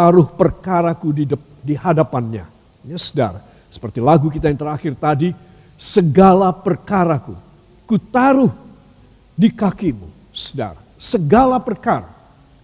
Kutaruh 0.00 0.32
perkaraku 0.32 1.12
di, 1.12 1.28
di 1.60 1.76
hadapannya. 1.76 2.48
Ya 2.88 2.96
saudara, 2.96 3.44
seperti 3.68 4.00
lagu 4.00 4.32
kita 4.32 4.48
yang 4.48 4.56
terakhir 4.56 4.96
tadi, 4.96 5.28
segala 5.76 6.56
perkaraku 6.56 7.36
kutaruh 7.84 8.48
di 9.36 9.52
kakimu, 9.52 10.32
saudara. 10.32 10.80
Segala 10.96 11.60
perkara. 11.60 12.08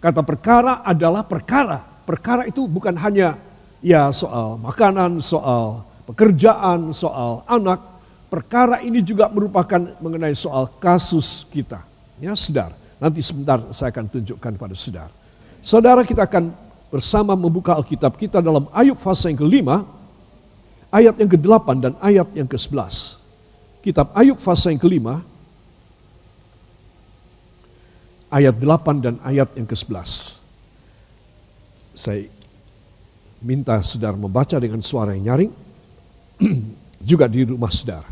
Kata 0.00 0.24
perkara 0.24 0.80
adalah 0.80 1.28
perkara. 1.28 1.84
Perkara 2.08 2.48
itu 2.48 2.64
bukan 2.64 2.96
hanya 2.96 3.36
ya 3.84 4.08
soal 4.16 4.56
makanan, 4.56 5.20
soal 5.20 5.84
pekerjaan, 6.08 6.88
soal 6.96 7.44
anak. 7.44 7.84
Perkara 8.32 8.80
ini 8.80 9.04
juga 9.04 9.28
merupakan 9.28 9.92
mengenai 10.00 10.32
soal 10.32 10.72
kasus 10.80 11.44
kita. 11.52 11.84
Ya, 12.16 12.32
saudara. 12.32 12.72
Nanti 12.96 13.20
sebentar 13.20 13.60
saya 13.76 13.92
akan 13.92 14.08
tunjukkan 14.08 14.56
kepada 14.56 14.72
saudara. 14.72 15.12
Saudara 15.60 16.00
kita 16.00 16.24
akan 16.24 16.64
bersama 16.90 17.34
membuka 17.34 17.74
Alkitab 17.74 18.14
kita 18.16 18.38
dalam 18.38 18.70
Ayub 18.70 18.98
pasal 18.98 19.34
yang 19.34 19.40
kelima, 19.42 19.82
ayat 20.90 21.18
yang 21.18 21.30
ke-8 21.30 21.66
dan 21.82 21.92
ayat 21.98 22.28
yang 22.32 22.46
ke-11. 22.46 23.20
Kitab 23.82 24.10
Ayub 24.14 24.38
pasal 24.38 24.74
yang 24.74 24.82
kelima, 24.82 25.22
ayat 28.30 28.54
8 28.58 29.04
dan 29.04 29.14
ayat 29.22 29.50
yang 29.54 29.66
ke-11. 29.66 30.42
Saya 31.96 32.28
minta 33.40 33.80
saudara 33.80 34.16
membaca 34.18 34.56
dengan 34.58 34.82
suara 34.82 35.14
yang 35.14 35.32
nyaring, 35.32 35.52
juga 37.10 37.30
di 37.30 37.46
rumah 37.46 37.72
saudara. 37.72 38.08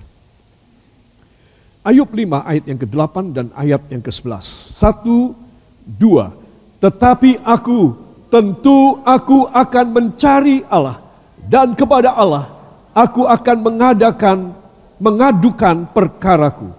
Ayub 1.84 2.08
5 2.08 2.48
ayat 2.48 2.64
yang 2.64 2.80
ke-8 2.80 3.16
dan 3.36 3.46
ayat 3.52 3.82
yang 3.92 4.00
ke-11. 4.00 4.44
Satu, 4.80 5.36
dua. 5.84 6.32
Tetapi 6.80 7.44
aku 7.44 8.03
tentu 8.34 8.98
aku 9.06 9.46
akan 9.46 9.86
mencari 9.94 10.66
Allah 10.66 10.98
dan 11.46 11.70
kepada 11.78 12.18
Allah 12.18 12.50
aku 12.90 13.30
akan 13.30 13.56
mengadakan 13.62 14.50
mengadukan 14.98 15.86
perkaraku. 15.94 16.74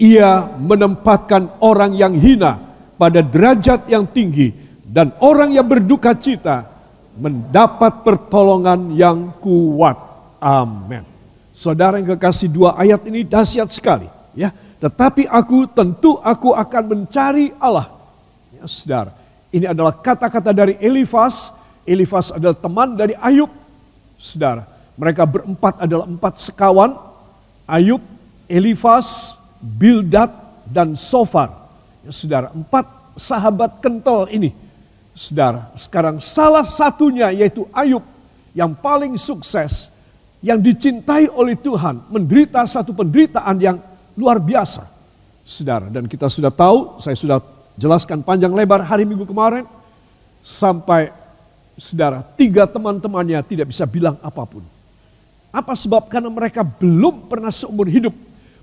Ia 0.00 0.56
menempatkan 0.56 1.60
orang 1.60 1.92
yang 1.92 2.16
hina 2.16 2.56
pada 2.96 3.20
derajat 3.20 3.88
yang 3.92 4.08
tinggi 4.08 4.52
dan 4.88 5.12
orang 5.20 5.52
yang 5.52 5.68
berduka 5.68 6.16
cita 6.16 6.64
mendapat 7.16 8.00
pertolongan 8.00 8.92
yang 8.96 9.36
kuat. 9.40 9.96
Amin. 10.40 11.04
Saudara 11.52 12.00
yang 12.00 12.16
kekasih 12.16 12.48
dua 12.52 12.76
ayat 12.76 13.04
ini 13.08 13.24
dahsyat 13.24 13.72
sekali, 13.72 14.08
ya. 14.36 14.52
Tetapi 14.76 15.24
aku 15.24 15.64
tentu 15.72 16.20
aku 16.20 16.52
akan 16.52 16.84
mencari 16.84 17.56
Allah. 17.56 17.88
Ya, 18.52 18.68
saudara. 18.68 19.25
Ini 19.56 19.72
adalah 19.72 19.96
kata-kata 19.96 20.52
dari 20.52 20.76
Elifas. 20.76 21.56
Elifas 21.88 22.28
adalah 22.28 22.52
teman 22.52 22.92
dari 22.92 23.16
Ayub. 23.16 23.48
Saudara, 24.20 24.68
mereka 25.00 25.24
berempat 25.24 25.80
adalah 25.80 26.04
empat 26.04 26.36
sekawan. 26.36 26.92
Ayub, 27.64 28.04
Elifas, 28.44 29.40
Bildad, 29.64 30.28
dan 30.68 30.92
Sofar. 30.92 31.72
Ya, 32.04 32.12
saudara, 32.12 32.52
empat 32.52 32.84
sahabat 33.16 33.80
kental 33.80 34.28
ini. 34.28 34.52
Saudara, 35.16 35.72
sekarang 35.72 36.20
salah 36.20 36.60
satunya 36.68 37.32
yaitu 37.32 37.64
Ayub 37.72 38.04
yang 38.52 38.76
paling 38.76 39.16
sukses, 39.16 39.88
yang 40.44 40.60
dicintai 40.60 41.32
oleh 41.32 41.56
Tuhan, 41.56 42.12
menderita 42.12 42.60
satu 42.68 42.92
penderitaan 42.92 43.56
yang 43.56 43.80
luar 44.20 44.36
biasa. 44.36 44.84
Saudara, 45.48 45.88
dan 45.88 46.04
kita 46.04 46.28
sudah 46.28 46.52
tahu, 46.52 47.00
saya 47.00 47.16
sudah 47.16 47.40
jelaskan 47.76 48.24
panjang 48.24 48.52
lebar 48.52 48.82
hari 48.82 49.04
Minggu 49.04 49.28
kemarin, 49.28 49.68
sampai 50.40 51.12
saudara, 51.76 52.24
tiga 52.34 52.64
teman-temannya 52.64 53.40
tidak 53.44 53.70
bisa 53.70 53.84
bilang 53.84 54.16
apa 54.24 54.42
pun. 54.48 54.64
Apa 55.52 55.72
sebab? 55.72 56.08
Karena 56.12 56.28
mereka 56.28 56.60
belum 56.60 57.28
pernah 57.32 57.48
seumur 57.48 57.88
hidup 57.88 58.12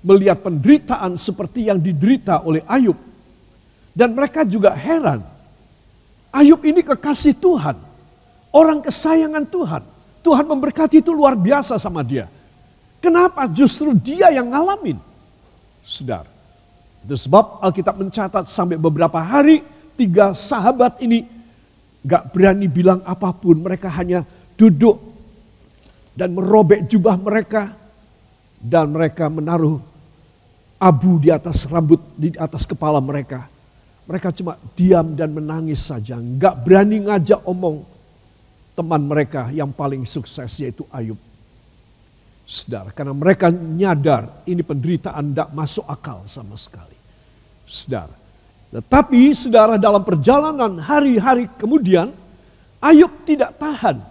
melihat 0.04 0.44
penderitaan 0.44 1.16
seperti 1.16 1.66
yang 1.66 1.80
diderita 1.80 2.44
oleh 2.44 2.62
Ayub. 2.68 2.98
Dan 3.94 4.12
mereka 4.14 4.42
juga 4.42 4.74
heran. 4.74 5.22
Ayub 6.34 6.60
ini 6.66 6.82
kekasih 6.82 7.34
Tuhan. 7.38 7.78
Orang 8.54 8.82
kesayangan 8.82 9.46
Tuhan. 9.46 9.82
Tuhan 10.22 10.44
memberkati 10.46 11.02
itu 11.02 11.10
luar 11.14 11.38
biasa 11.38 11.78
sama 11.78 12.02
dia. 12.02 12.26
Kenapa 12.98 13.46
justru 13.50 13.94
dia 13.94 14.32
yang 14.34 14.50
ngalamin? 14.50 14.98
Saudara, 15.84 16.30
itu 17.04 17.20
sebab 17.28 17.60
Alkitab 17.60 18.00
mencatat 18.00 18.48
sampai 18.48 18.80
beberapa 18.80 19.20
hari 19.20 19.60
tiga 19.92 20.32
sahabat 20.32 21.04
ini 21.04 21.28
gak 22.00 22.32
berani 22.32 22.64
bilang 22.64 23.04
apa 23.04 23.28
pun. 23.36 23.60
Mereka 23.60 23.92
hanya 23.92 24.24
duduk 24.56 24.96
dan 26.16 26.32
merobek 26.32 26.88
jubah 26.88 27.20
mereka. 27.20 27.76
Dan 28.64 28.96
mereka 28.96 29.28
menaruh 29.28 29.76
abu 30.80 31.20
di 31.20 31.28
atas 31.28 31.68
rambut, 31.68 32.00
di 32.16 32.32
atas 32.40 32.64
kepala 32.64 32.96
mereka. 32.96 33.44
Mereka 34.08 34.32
cuma 34.40 34.56
diam 34.72 35.12
dan 35.12 35.36
menangis 35.36 35.84
saja. 35.84 36.16
Gak 36.16 36.64
berani 36.64 37.04
ngajak 37.04 37.44
omong 37.44 37.84
teman 38.72 39.04
mereka 39.04 39.52
yang 39.52 39.68
paling 39.76 40.08
sukses 40.08 40.48
yaitu 40.56 40.88
Ayub. 40.88 41.20
Saudara, 42.48 42.92
karena 42.92 43.12
mereka 43.12 43.52
nyadar 43.52 44.44
ini 44.48 44.64
penderitaan 44.64 45.32
tidak 45.32 45.48
masuk 45.52 45.84
akal 45.88 46.24
sama 46.28 46.56
sekali 46.60 46.93
saudara. 47.64 48.12
Tetapi 48.74 49.30
saudara 49.34 49.74
dalam 49.78 50.02
perjalanan 50.02 50.82
hari-hari 50.82 51.46
kemudian, 51.58 52.10
Ayub 52.82 53.10
tidak 53.24 53.56
tahan. 53.56 54.02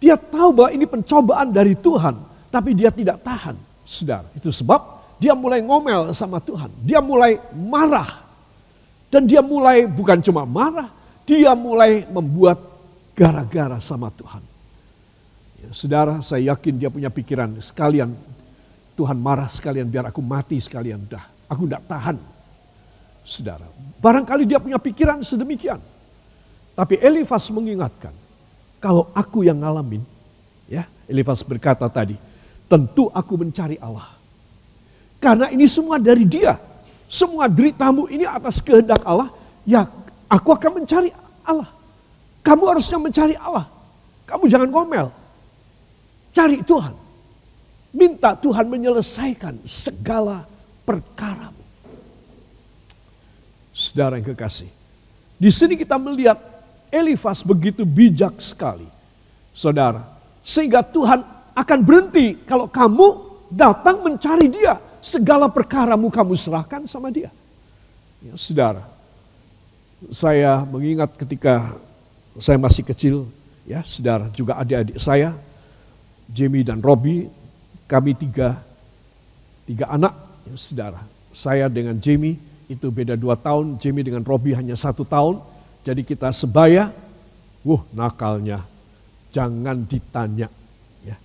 Dia 0.00 0.16
tahu 0.16 0.50
bahwa 0.54 0.70
ini 0.72 0.86
pencobaan 0.88 1.52
dari 1.52 1.76
Tuhan, 1.76 2.14
tapi 2.48 2.72
dia 2.72 2.90
tidak 2.94 3.20
tahan, 3.20 3.54
saudara. 3.84 4.26
Itu 4.34 4.50
sebab 4.50 4.80
dia 5.20 5.36
mulai 5.36 5.62
ngomel 5.62 6.14
sama 6.16 6.38
Tuhan. 6.42 6.70
Dia 6.82 6.98
mulai 6.98 7.38
marah. 7.54 8.22
Dan 9.12 9.28
dia 9.28 9.44
mulai 9.44 9.84
bukan 9.84 10.24
cuma 10.24 10.48
marah, 10.48 10.88
dia 11.28 11.52
mulai 11.52 12.08
membuat 12.08 12.58
gara-gara 13.12 13.76
sama 13.84 14.08
Tuhan. 14.08 14.40
Ya, 15.62 15.70
saudara, 15.70 16.18
saya 16.24 16.56
yakin 16.56 16.74
dia 16.80 16.88
punya 16.88 17.12
pikiran 17.12 17.60
sekalian 17.60 18.16
Tuhan 18.96 19.20
marah 19.20 19.52
sekalian 19.52 19.86
biar 19.88 20.08
aku 20.08 20.24
mati 20.24 20.58
sekalian 20.58 21.04
dah. 21.06 21.28
Aku 21.52 21.68
tidak 21.68 21.84
tahan 21.84 22.16
saudara. 23.22 23.66
Barangkali 24.02 24.44
dia 24.46 24.58
punya 24.58 24.78
pikiran 24.78 25.22
sedemikian. 25.22 25.78
Tapi 26.72 26.98
Elifas 26.98 27.48
mengingatkan, 27.52 28.14
kalau 28.82 29.12
aku 29.14 29.46
yang 29.46 29.60
ngalamin, 29.60 30.02
ya 30.66 30.88
Elifas 31.06 31.44
berkata 31.46 31.86
tadi, 31.86 32.16
tentu 32.66 33.12
aku 33.12 33.38
mencari 33.38 33.76
Allah. 33.78 34.10
Karena 35.22 35.52
ini 35.54 35.68
semua 35.70 36.02
dari 36.02 36.26
dia. 36.26 36.58
Semua 37.06 37.44
deritamu 37.44 38.08
ini 38.08 38.24
atas 38.24 38.58
kehendak 38.64 39.04
Allah, 39.04 39.28
ya 39.68 39.84
aku 40.26 40.48
akan 40.56 40.82
mencari 40.82 41.12
Allah. 41.44 41.68
Kamu 42.42 42.64
harusnya 42.66 42.98
mencari 42.98 43.36
Allah. 43.38 43.68
Kamu 44.26 44.48
jangan 44.48 44.72
ngomel. 44.72 45.06
Cari 46.32 46.64
Tuhan. 46.64 46.94
Minta 47.92 48.32
Tuhan 48.32 48.66
menyelesaikan 48.66 49.62
segala 49.68 50.48
perkara. 50.88 51.61
Saudara 53.72 54.20
yang 54.20 54.28
kekasih. 54.28 54.68
Di 55.40 55.50
sini 55.50 55.74
kita 55.74 55.96
melihat 55.96 56.38
Elifas 56.92 57.40
begitu 57.40 57.88
bijak 57.88 58.36
sekali. 58.44 58.84
Saudara, 59.56 60.04
sehingga 60.44 60.84
Tuhan 60.84 61.24
akan 61.56 61.78
berhenti 61.84 62.36
kalau 62.44 62.68
kamu 62.68 63.32
datang 63.52 64.04
mencari 64.04 64.48
dia. 64.48 64.76
Segala 65.02 65.50
perkaramu 65.50 66.14
kamu 66.14 66.38
serahkan 66.38 66.86
sama 66.86 67.10
dia. 67.10 67.26
Ya, 68.22 68.38
saudara, 68.38 68.86
saya 70.14 70.62
mengingat 70.62 71.18
ketika 71.18 71.74
saya 72.38 72.54
masih 72.54 72.86
kecil, 72.86 73.26
ya 73.66 73.82
saudara, 73.82 74.30
juga 74.30 74.54
adik-adik 74.62 75.02
saya, 75.02 75.34
Jamie 76.30 76.62
dan 76.62 76.78
Robbie, 76.78 77.26
kami 77.90 78.14
tiga, 78.14 78.62
tiga 79.66 79.90
anak, 79.90 80.14
ya, 80.46 80.54
saudara. 80.54 81.02
Saya 81.34 81.66
dengan 81.66 81.98
Jamie, 81.98 82.38
itu 82.72 82.88
beda 82.88 83.14
dua 83.20 83.36
tahun, 83.36 83.76
Jamie 83.76 84.06
dengan 84.06 84.24
Robbie 84.24 84.56
hanya 84.56 84.72
satu 84.72 85.04
tahun. 85.04 85.44
Jadi 85.84 86.02
kita 86.08 86.32
sebaya, 86.32 86.88
wuh 87.60 87.84
nakalnya, 87.92 88.64
jangan 89.28 89.84
ditanya. 89.84 90.48
ya 91.04 91.16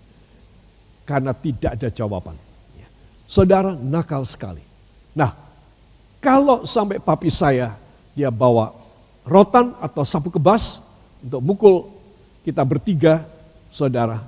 Karena 1.07 1.31
tidak 1.31 1.79
ada 1.79 1.87
jawaban. 1.87 2.35
Ya. 2.75 2.87
Saudara 3.23 3.71
nakal 3.71 4.27
sekali. 4.27 4.61
Nah, 5.15 5.31
kalau 6.19 6.67
sampai 6.67 6.99
papi 6.99 7.31
saya, 7.31 7.79
dia 8.11 8.27
bawa 8.27 8.75
rotan 9.23 9.71
atau 9.79 10.03
sapu 10.03 10.33
kebas 10.33 10.83
untuk 11.23 11.41
mukul 11.41 11.75
kita 12.43 12.63
bertiga, 12.63 13.23
saudara, 13.71 14.23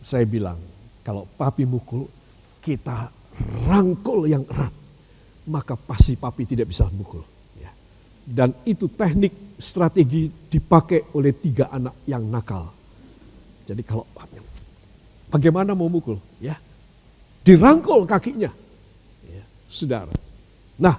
saya 0.00 0.24
bilang, 0.28 0.58
kalau 1.04 1.24
papi 1.36 1.64
mukul, 1.64 2.08
kita 2.60 3.08
rangkul 3.68 4.28
yang 4.28 4.44
erat 4.48 4.72
maka 5.50 5.74
pasti 5.74 6.14
papi 6.14 6.46
tidak 6.46 6.70
bisa 6.70 6.86
mukul. 6.94 7.26
Ya. 7.58 7.74
Dan 8.22 8.54
itu 8.62 8.86
teknik 8.86 9.58
strategi 9.58 10.30
dipakai 10.30 11.10
oleh 11.18 11.34
tiga 11.34 11.74
anak 11.74 12.06
yang 12.06 12.22
nakal. 12.30 12.70
Jadi 13.66 13.82
kalau 13.82 14.06
bagaimana 15.30 15.74
mau 15.74 15.90
mukul? 15.90 16.18
Ya, 16.38 16.58
dirangkul 17.42 18.06
kakinya, 18.06 18.50
ya, 19.26 19.44
saudara. 19.66 20.14
Nah, 20.80 20.96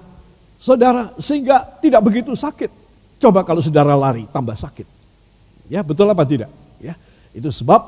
saudara 0.56 1.12
sehingga 1.20 1.80
tidak 1.80 2.00
begitu 2.04 2.32
sakit. 2.32 2.70
Coba 3.20 3.44
kalau 3.44 3.60
saudara 3.60 3.96
lari 3.96 4.24
tambah 4.30 4.56
sakit. 4.56 4.88
Ya, 5.68 5.80
betul 5.80 6.08
apa 6.08 6.24
tidak? 6.24 6.48
Ya, 6.80 6.96
itu 7.32 7.48
sebab 7.48 7.80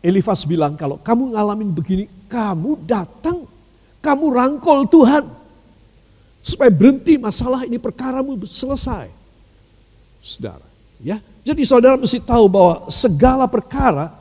Elifas 0.00 0.48
bilang 0.48 0.80
kalau 0.80 0.96
kamu 0.96 1.36
ngalamin 1.36 1.70
begini, 1.76 2.04
kamu 2.30 2.88
datang, 2.88 3.44
kamu 4.00 4.24
rangkul 4.32 4.88
Tuhan. 4.88 5.39
Supaya 6.40 6.72
berhenti 6.72 7.20
masalah 7.20 7.68
ini 7.68 7.76
perkaramu 7.76 8.36
selesai. 8.48 9.12
Saudara, 10.20 10.64
ya. 11.00 11.20
Jadi 11.44 11.62
saudara 11.64 11.96
mesti 11.96 12.20
tahu 12.20 12.48
bahwa 12.48 12.88
segala 12.92 13.48
perkara 13.48 14.12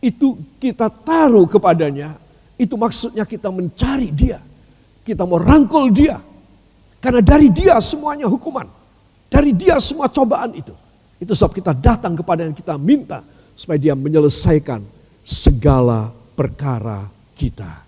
itu 0.00 0.36
kita 0.56 0.88
taruh 0.88 1.44
kepadanya, 1.48 2.16
itu 2.56 2.74
maksudnya 2.76 3.24
kita 3.24 3.48
mencari 3.48 4.08
dia. 4.12 4.40
Kita 5.02 5.26
mau 5.26 5.40
rangkul 5.40 5.90
dia. 5.90 6.20
Karena 7.02 7.18
dari 7.18 7.50
dia 7.50 7.76
semuanya 7.82 8.30
hukuman. 8.30 8.68
Dari 9.26 9.50
dia 9.56 9.80
semua 9.82 10.06
cobaan 10.06 10.54
itu. 10.54 10.70
Itu 11.18 11.34
sebab 11.34 11.52
kita 11.56 11.72
datang 11.74 12.14
kepada 12.14 12.46
yang 12.46 12.54
kita 12.54 12.78
minta 12.78 13.24
supaya 13.58 13.78
dia 13.80 13.94
menyelesaikan 13.98 14.82
segala 15.22 16.10
perkara 16.34 17.06
kita. 17.34 17.82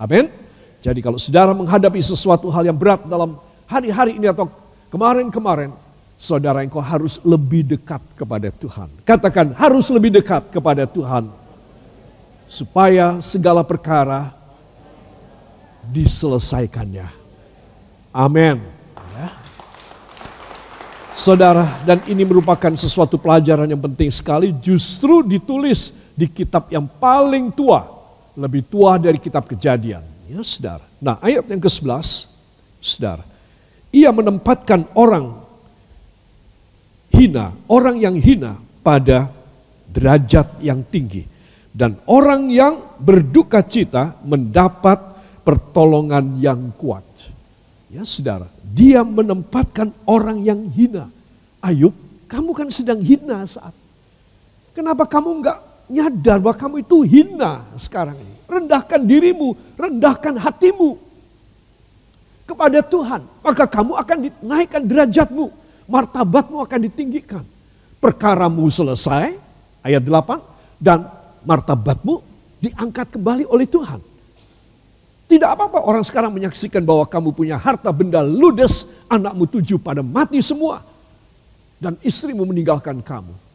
Amin. 0.00 0.47
Jadi 0.78 1.02
kalau 1.02 1.18
saudara 1.18 1.50
menghadapi 1.50 1.98
sesuatu 1.98 2.46
hal 2.54 2.62
yang 2.70 2.78
berat 2.78 3.02
dalam 3.02 3.34
hari-hari 3.66 4.14
ini 4.14 4.30
atau 4.30 4.46
kemarin-kemarin, 4.94 5.74
saudara 6.14 6.62
engkau 6.62 6.82
harus 6.82 7.18
lebih 7.26 7.66
dekat 7.66 8.02
kepada 8.18 8.50
Tuhan. 8.50 8.90
Katakan 9.02 9.54
harus 9.58 9.90
lebih 9.90 10.14
dekat 10.14 10.50
kepada 10.54 10.86
Tuhan. 10.86 11.30
Supaya 12.48 13.20
segala 13.20 13.60
perkara 13.60 14.32
diselesaikannya. 15.92 17.06
Amin. 18.14 18.56
Ya. 19.14 19.28
Saudara, 21.12 21.82
dan 21.84 22.00
ini 22.06 22.22
merupakan 22.24 22.72
sesuatu 22.72 23.18
pelajaran 23.18 23.68
yang 23.68 23.82
penting 23.82 24.08
sekali, 24.08 24.54
justru 24.64 25.20
ditulis 25.26 25.92
di 26.14 26.24
kitab 26.30 26.70
yang 26.72 26.86
paling 26.86 27.52
tua, 27.52 27.84
lebih 28.38 28.64
tua 28.64 28.96
dari 28.96 29.18
kitab 29.20 29.44
kejadian. 29.44 30.17
Ya 30.28 30.44
saudara. 30.44 30.84
Nah 31.00 31.16
ayat 31.24 31.48
yang 31.48 31.60
ke-11, 31.64 32.28
saudara. 32.84 33.24
Ia 33.88 34.12
menempatkan 34.12 34.84
orang 34.92 35.40
hina, 37.08 37.56
orang 37.64 37.96
yang 37.96 38.20
hina 38.20 38.60
pada 38.84 39.32
derajat 39.88 40.60
yang 40.60 40.84
tinggi. 40.84 41.24
Dan 41.72 41.96
orang 42.04 42.52
yang 42.52 43.00
berduka 43.00 43.64
cita 43.64 44.20
mendapat 44.20 44.98
pertolongan 45.46 46.36
yang 46.36 46.74
kuat. 46.76 47.04
Ya 47.88 48.04
saudara, 48.04 48.52
dia 48.60 49.00
menempatkan 49.00 49.88
orang 50.04 50.44
yang 50.44 50.68
hina. 50.68 51.08
Ayub, 51.64 51.96
kamu 52.28 52.52
kan 52.52 52.68
sedang 52.68 53.00
hina 53.00 53.48
saat. 53.48 53.72
Kenapa 54.76 55.08
kamu 55.08 55.40
enggak 55.40 55.58
nyadar 55.88 56.38
bahwa 56.38 56.56
kamu 56.56 56.76
itu 56.84 56.96
hina 57.02 57.64
sekarang 57.80 58.14
ini. 58.14 58.37
Rendahkan 58.48 59.04
dirimu, 59.04 59.52
rendahkan 59.76 60.40
hatimu 60.40 60.96
kepada 62.48 62.80
Tuhan. 62.80 63.22
Maka 63.44 63.68
kamu 63.68 63.92
akan 64.00 64.18
dinaikkan 64.24 64.82
derajatmu, 64.88 65.52
martabatmu 65.84 66.56
akan 66.64 66.80
ditinggikan. 66.88 67.44
Perkaramu 68.00 68.64
selesai, 68.72 69.36
ayat 69.84 70.00
8, 70.00 70.40
dan 70.80 71.04
martabatmu 71.44 72.24
diangkat 72.64 73.20
kembali 73.20 73.44
oleh 73.46 73.68
Tuhan. 73.68 74.00
Tidak 75.28 75.44
apa-apa 75.44 75.84
orang 75.84 76.00
sekarang 76.00 76.32
menyaksikan 76.32 76.80
bahwa 76.80 77.04
kamu 77.04 77.36
punya 77.36 77.60
harta 77.60 77.92
benda 77.92 78.24
ludes, 78.24 78.88
anakmu 79.12 79.44
tujuh 79.44 79.76
pada 79.76 80.00
mati 80.00 80.40
semua. 80.40 80.80
Dan 81.78 82.00
istrimu 82.00 82.42
meninggalkan 82.48 83.04
kamu 83.04 83.48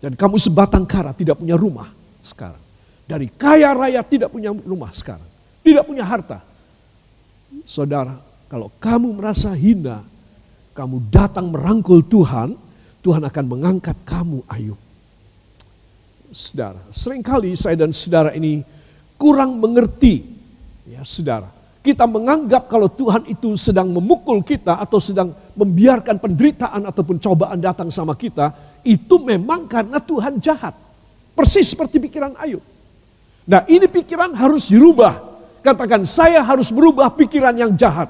dan 0.00 0.16
kamu 0.16 0.40
sebatang 0.40 0.88
kara 0.88 1.12
tidak 1.12 1.36
punya 1.36 1.54
rumah 1.54 1.92
sekarang. 2.24 2.69
Dari 3.10 3.26
kaya 3.26 3.74
raya 3.74 4.06
tidak 4.06 4.30
punya 4.30 4.54
rumah 4.54 4.94
sekarang. 4.94 5.26
Tidak 5.66 5.82
punya 5.82 6.06
harta. 6.06 6.46
Saudara, 7.66 8.14
kalau 8.46 8.70
kamu 8.78 9.18
merasa 9.18 9.50
hina, 9.50 10.06
kamu 10.78 11.10
datang 11.10 11.50
merangkul 11.50 12.06
Tuhan, 12.06 12.54
Tuhan 13.02 13.26
akan 13.26 13.44
mengangkat 13.50 13.98
kamu 14.06 14.46
Ayub. 14.46 14.78
Saudara, 16.30 16.78
sering 16.94 17.26
kali 17.26 17.58
saya 17.58 17.74
dan 17.74 17.90
saudara 17.90 18.30
ini 18.30 18.62
kurang 19.18 19.58
mengerti. 19.58 20.22
Ya 20.86 21.02
saudara, 21.02 21.50
kita 21.82 22.06
menganggap 22.06 22.70
kalau 22.70 22.86
Tuhan 22.86 23.26
itu 23.26 23.58
sedang 23.58 23.90
memukul 23.90 24.38
kita 24.46 24.78
atau 24.78 25.02
sedang 25.02 25.34
membiarkan 25.58 26.22
penderitaan 26.22 26.86
ataupun 26.86 27.18
cobaan 27.18 27.58
datang 27.58 27.90
sama 27.90 28.14
kita, 28.14 28.54
itu 28.86 29.18
memang 29.18 29.66
karena 29.66 29.98
Tuhan 29.98 30.38
jahat. 30.38 30.78
Persis 31.34 31.74
seperti 31.74 31.98
pikiran 31.98 32.38
Ayub. 32.38 32.62
Nah 33.50 33.66
ini 33.66 33.90
pikiran 33.90 34.30
harus 34.38 34.70
dirubah. 34.70 35.18
Katakan 35.58 36.06
saya 36.06 36.38
harus 36.46 36.70
berubah 36.70 37.10
pikiran 37.10 37.50
yang 37.58 37.74
jahat. 37.74 38.06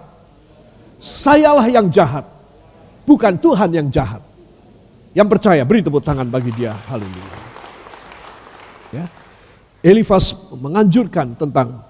Sayalah 1.00 1.64
yang 1.64 1.88
jahat. 1.88 2.28
Bukan 3.08 3.40
Tuhan 3.40 3.72
yang 3.72 3.88
jahat. 3.88 4.20
Yang 5.16 5.28
percaya 5.32 5.64
beri 5.64 5.80
tepuk 5.80 6.04
tangan 6.04 6.28
bagi 6.28 6.52
dia. 6.52 6.76
Haleluya. 6.92 7.36
Ya. 8.92 9.04
Elifas 9.80 10.36
menganjurkan 10.52 11.32
tentang 11.40 11.88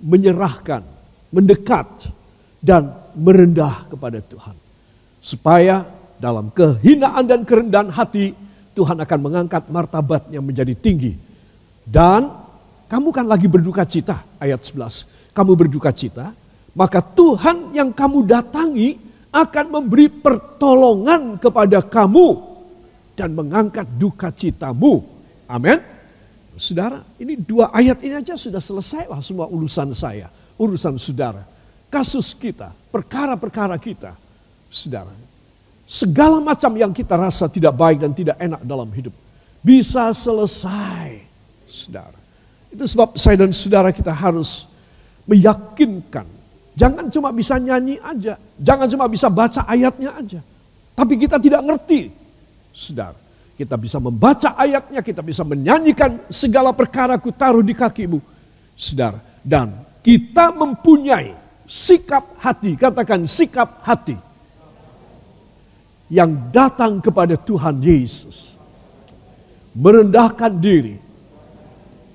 menyerahkan, 0.00 0.80
mendekat, 1.28 2.08
dan 2.64 2.96
merendah 3.12 3.92
kepada 3.92 4.24
Tuhan. 4.24 4.56
Supaya 5.20 5.84
dalam 6.16 6.48
kehinaan 6.48 7.28
dan 7.28 7.44
kerendahan 7.44 7.92
hati, 7.92 8.32
Tuhan 8.72 8.96
akan 9.04 9.18
mengangkat 9.20 9.68
martabatnya 9.68 10.40
menjadi 10.40 10.72
tinggi. 10.72 11.12
Dan 11.84 12.39
kamu 12.90 13.14
kan 13.14 13.22
lagi 13.22 13.46
berduka 13.46 13.86
cita, 13.86 14.26
ayat 14.42 14.66
11. 14.66 15.30
Kamu 15.30 15.54
berduka 15.54 15.94
cita, 15.94 16.34
maka 16.74 16.98
Tuhan 16.98 17.70
yang 17.70 17.94
kamu 17.94 18.26
datangi 18.26 18.98
akan 19.30 19.66
memberi 19.70 20.10
pertolongan 20.10 21.38
kepada 21.38 21.86
kamu 21.86 22.28
dan 23.14 23.30
mengangkat 23.30 23.86
duka 23.94 24.34
citamu. 24.34 25.06
Amin. 25.46 25.78
Saudara, 26.58 27.06
ini 27.16 27.38
dua 27.38 27.70
ayat 27.70 28.02
ini 28.02 28.20
aja 28.20 28.34
sudah 28.34 28.60
selesai 28.60 29.06
lah 29.06 29.22
semua 29.22 29.46
urusan 29.46 29.94
saya, 29.94 30.26
urusan 30.58 30.98
saudara. 30.98 31.46
Kasus 31.88 32.34
kita, 32.34 32.74
perkara-perkara 32.90 33.78
kita. 33.78 34.18
Saudara, 34.66 35.14
segala 35.86 36.42
macam 36.42 36.74
yang 36.74 36.90
kita 36.90 37.14
rasa 37.14 37.46
tidak 37.46 37.74
baik 37.78 38.02
dan 38.02 38.12
tidak 38.12 38.36
enak 38.38 38.62
dalam 38.66 38.90
hidup 38.90 39.14
bisa 39.62 40.10
selesai, 40.12 41.22
saudara. 41.70 42.19
Itu 42.70 42.86
sebab 42.86 43.18
saya 43.18 43.42
dan 43.42 43.50
saudara 43.50 43.90
kita 43.90 44.14
harus 44.14 44.70
meyakinkan. 45.26 46.26
Jangan 46.78 47.10
cuma 47.10 47.34
bisa 47.34 47.58
nyanyi 47.58 47.98
aja, 47.98 48.38
jangan 48.56 48.86
cuma 48.86 49.10
bisa 49.10 49.26
baca 49.26 49.66
ayatnya 49.66 50.14
aja. 50.16 50.40
Tapi 50.94 51.14
kita 51.18 51.36
tidak 51.36 51.60
ngerti, 51.66 52.08
saudara. 52.70 53.18
Kita 53.58 53.76
bisa 53.76 54.00
membaca 54.00 54.56
ayatnya, 54.56 55.04
kita 55.04 55.20
bisa 55.20 55.44
menyanyikan 55.44 56.16
segala 56.32 56.72
perkara 56.72 57.20
ku 57.20 57.28
taruh 57.28 57.60
di 57.60 57.76
kakimu, 57.76 58.16
saudara. 58.72 59.20
Dan 59.44 59.76
kita 60.00 60.54
mempunyai 60.56 61.36
sikap 61.68 62.40
hati, 62.40 62.72
katakan 62.78 63.28
sikap 63.28 63.84
hati 63.84 64.16
yang 66.08 66.50
datang 66.50 66.98
kepada 66.98 67.36
Tuhan 67.36 67.78
Yesus, 67.84 68.56
merendahkan 69.76 70.56
diri, 70.56 70.96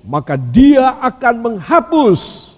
maka 0.06 0.38
Dia 0.38 1.02
akan 1.02 1.34
menghapus 1.42 2.54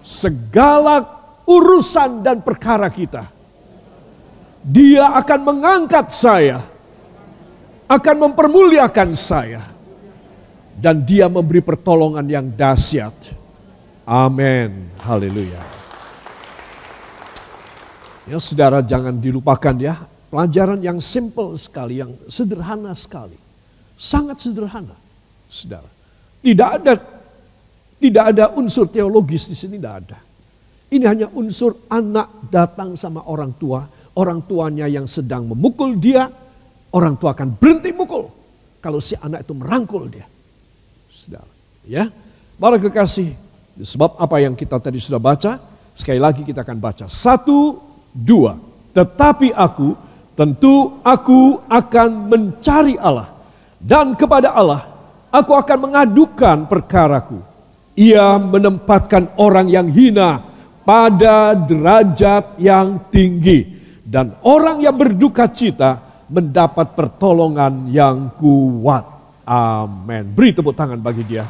segala 0.00 1.04
urusan 1.44 2.24
dan 2.24 2.40
perkara 2.40 2.88
kita. 2.88 3.28
Dia 4.60 5.16
akan 5.20 5.40
mengangkat 5.44 6.12
saya, 6.12 6.64
akan 7.88 8.16
mempermuliakan 8.28 9.12
saya, 9.12 9.60
dan 10.76 11.04
Dia 11.04 11.28
memberi 11.28 11.60
pertolongan 11.60 12.24
yang 12.24 12.46
dahsyat. 12.48 13.14
Amin. 14.08 14.90
Haleluya. 15.04 15.62
Ya, 18.28 18.38
saudara, 18.40 18.80
jangan 18.80 19.16
dilupakan 19.16 19.74
ya 19.80 19.96
Pelajaran 20.30 20.78
yang 20.78 21.02
simple 21.02 21.58
sekali, 21.58 21.98
yang 21.98 22.14
sederhana 22.30 22.94
sekali. 22.94 23.34
Sangat 23.98 24.38
sederhana, 24.38 24.94
saudara. 25.50 25.90
Tidak 26.40 26.70
ada 26.80 26.92
tidak 28.00 28.24
ada 28.32 28.44
unsur 28.56 28.88
teologis 28.88 29.52
di 29.52 29.56
sini, 29.56 29.76
tidak 29.76 29.94
ada. 30.04 30.18
Ini 30.90 31.04
hanya 31.04 31.28
unsur 31.36 31.86
anak 31.92 32.48
datang 32.48 32.96
sama 32.96 33.28
orang 33.28 33.54
tua, 33.60 33.84
orang 34.16 34.42
tuanya 34.48 34.88
yang 34.88 35.04
sedang 35.04 35.46
memukul 35.52 36.00
dia, 36.00 36.26
orang 36.96 37.20
tua 37.20 37.36
akan 37.36 37.54
berhenti 37.60 37.92
mukul 37.92 38.26
kalau 38.80 38.98
si 38.98 39.14
anak 39.20 39.44
itu 39.44 39.52
merangkul 39.52 40.08
dia. 40.08 40.24
Saudara, 41.12 41.46
ya. 41.84 42.08
Para 42.56 42.80
kekasih, 42.80 43.36
sebab 43.76 44.16
apa 44.16 44.36
yang 44.40 44.56
kita 44.56 44.80
tadi 44.80 44.96
sudah 44.96 45.20
baca, 45.20 45.60
sekali 45.92 46.18
lagi 46.18 46.40
kita 46.42 46.64
akan 46.64 46.78
baca. 46.80 47.04
Satu, 47.06 47.76
dua. 48.10 48.56
Tetapi 48.96 49.52
aku, 49.52 49.92
tentu 50.34 50.98
aku 51.04 51.60
akan 51.68 52.10
mencari 52.32 52.96
Allah. 52.96 53.28
Dan 53.80 54.16
kepada 54.16 54.52
Allah, 54.52 54.89
aku 55.30 55.52
akan 55.54 55.78
mengadukan 55.90 56.66
perkaraku. 56.66 57.38
Ia 57.94 58.38
menempatkan 58.38 59.38
orang 59.38 59.66
yang 59.70 59.88
hina 59.90 60.42
pada 60.84 61.54
derajat 61.54 62.58
yang 62.58 63.10
tinggi. 63.10 63.78
Dan 64.02 64.34
orang 64.42 64.82
yang 64.82 64.98
berduka 64.98 65.46
cita 65.46 66.24
mendapat 66.26 66.94
pertolongan 66.98 67.90
yang 67.90 68.34
kuat. 68.34 69.06
Amin. 69.46 70.30
Beri 70.30 70.54
tepuk 70.54 70.74
tangan 70.74 70.98
bagi 70.98 71.26
dia. 71.26 71.46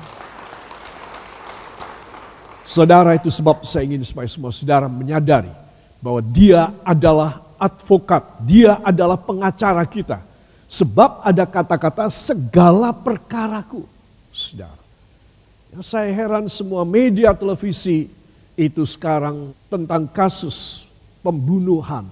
Saudara 2.65 3.17
itu 3.19 3.33
sebab 3.33 3.67
saya 3.67 3.83
ingin 3.89 4.05
supaya 4.07 4.29
semua 4.31 4.55
saudara 4.55 4.87
menyadari 4.87 5.51
bahwa 6.01 6.21
dia 6.23 6.71
adalah 6.87 7.43
advokat, 7.61 8.41
dia 8.47 8.81
adalah 8.81 9.21
pengacara 9.21 9.85
kita. 9.85 10.30
Sebab 10.71 11.27
ada 11.27 11.43
kata-kata 11.43 12.07
segala 12.15 12.95
perkaraku. 12.95 13.83
Saudara. 14.31 14.79
Yang 15.75 15.85
saya 15.91 16.11
heran 16.15 16.47
semua 16.47 16.87
media 16.87 17.35
televisi 17.35 18.07
itu 18.55 18.87
sekarang 18.87 19.51
tentang 19.67 20.07
kasus 20.07 20.87
pembunuhan 21.27 22.07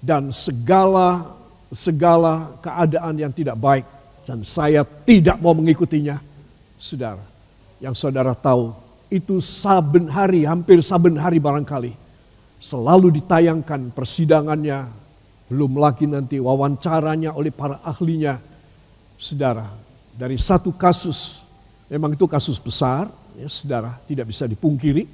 dan 0.00 0.32
segala 0.32 1.28
segala 1.72 2.56
keadaan 2.64 3.14
yang 3.20 3.32
tidak 3.32 3.56
baik 3.60 3.86
dan 4.24 4.44
saya 4.48 4.80
tidak 4.84 5.36
mau 5.40 5.52
mengikutinya. 5.52 6.20
Saudara, 6.80 7.20
yang 7.84 7.92
saudara 7.92 8.32
tahu 8.32 8.72
itu 9.12 9.42
saben 9.44 10.08
hari, 10.08 10.48
hampir 10.48 10.80
saben 10.80 11.20
hari 11.20 11.36
barangkali. 11.36 11.92
Selalu 12.60 13.20
ditayangkan 13.20 13.92
persidangannya, 13.92 14.88
belum 15.50 15.82
lagi 15.82 16.06
nanti 16.06 16.38
wawancaranya 16.38 17.34
oleh 17.34 17.50
para 17.50 17.82
ahlinya. 17.82 18.38
Saudara, 19.18 19.66
dari 20.14 20.38
satu 20.38 20.70
kasus, 20.70 21.42
memang 21.90 22.14
itu 22.14 22.24
kasus 22.30 22.56
besar, 22.62 23.10
ya 23.34 23.50
saudara, 23.50 23.98
tidak 24.06 24.30
bisa 24.30 24.46
dipungkiri. 24.46 25.04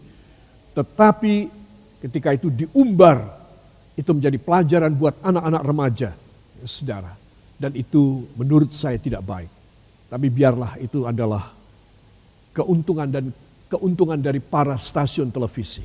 Tetapi 0.77 1.35
ketika 2.05 2.37
itu 2.37 2.53
diumbar, 2.53 3.25
itu 3.97 4.13
menjadi 4.13 4.37
pelajaran 4.37 4.93
buat 4.93 5.17
anak-anak 5.25 5.63
remaja, 5.65 6.11
ya 6.61 6.67
saudara. 6.69 7.17
Dan 7.57 7.73
itu 7.73 8.29
menurut 8.37 8.77
saya 8.77 9.01
tidak 9.01 9.25
baik. 9.25 9.49
Tapi 10.13 10.29
biarlah 10.29 10.77
itu 10.77 11.09
adalah 11.09 11.49
keuntungan 12.53 13.09
dan 13.09 13.33
keuntungan 13.73 14.21
dari 14.21 14.45
para 14.45 14.77
stasiun 14.77 15.33
televisi. 15.33 15.81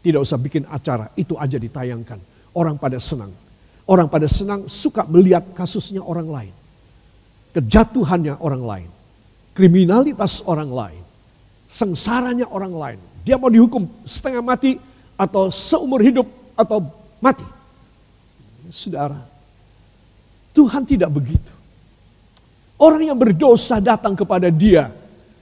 Tidak 0.00 0.16
usah 0.16 0.40
bikin 0.40 0.64
acara, 0.72 1.12
itu 1.20 1.36
aja 1.36 1.60
ditayangkan. 1.60 2.48
Orang 2.56 2.80
pada 2.80 2.96
senang. 2.96 3.49
Orang 3.90 4.06
pada 4.06 4.30
senang 4.30 4.70
suka 4.70 5.02
melihat 5.10 5.50
kasusnya 5.50 5.98
orang 5.98 6.30
lain. 6.30 6.54
Kejatuhannya 7.50 8.38
orang 8.38 8.62
lain. 8.62 8.90
Kriminalitas 9.50 10.46
orang 10.46 10.70
lain. 10.70 11.02
Sengsaranya 11.66 12.46
orang 12.46 12.70
lain. 12.70 12.98
Dia 13.26 13.34
mau 13.34 13.50
dihukum 13.50 13.90
setengah 14.06 14.46
mati 14.46 14.78
atau 15.18 15.50
seumur 15.50 15.98
hidup 16.06 16.24
atau 16.54 16.86
mati. 17.18 17.42
Saudara, 18.70 19.18
Tuhan 20.54 20.86
tidak 20.86 21.10
begitu. 21.10 21.50
Orang 22.78 23.02
yang 23.02 23.18
berdosa 23.18 23.82
datang 23.82 24.14
kepada 24.14 24.48
dia 24.48 24.88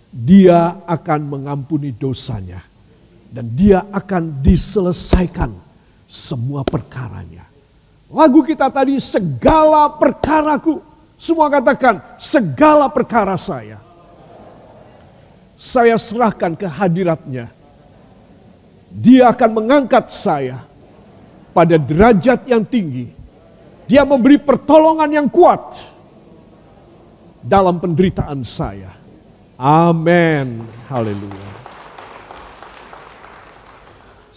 dia 0.09 0.81
akan 0.89 1.21
mengampuni 1.37 1.93
dosanya 1.93 2.65
dan 3.29 3.53
dia 3.53 3.85
akan 3.93 4.41
diselesaikan 4.41 5.53
semua 6.09 6.65
perkaranya. 6.65 7.45
Lagu 8.09 8.41
kita 8.41 8.73
tadi 8.73 8.97
segala 9.05 9.93
perkaraku, 9.93 10.81
semua 11.21 11.53
katakan 11.53 12.01
segala 12.17 12.89
perkara 12.89 13.37
saya. 13.37 13.77
Saya 15.59 15.99
serahkan 16.01 16.57
ke 16.57 16.65
hadiratnya. 16.65 17.53
Dia 18.89 19.29
akan 19.29 19.51
mengangkat 19.61 20.09
saya 20.09 20.65
pada 21.53 21.77
derajat 21.77 22.49
yang 22.49 22.65
tinggi. 22.65 23.13
Dia 23.85 24.09
memberi 24.09 24.41
pertolongan 24.41 25.11
yang 25.13 25.29
kuat 25.29 25.77
dalam 27.45 27.77
penderitaan 27.77 28.41
saya. 28.41 28.97
Amin. 29.61 30.65
Haleluya. 30.89 31.68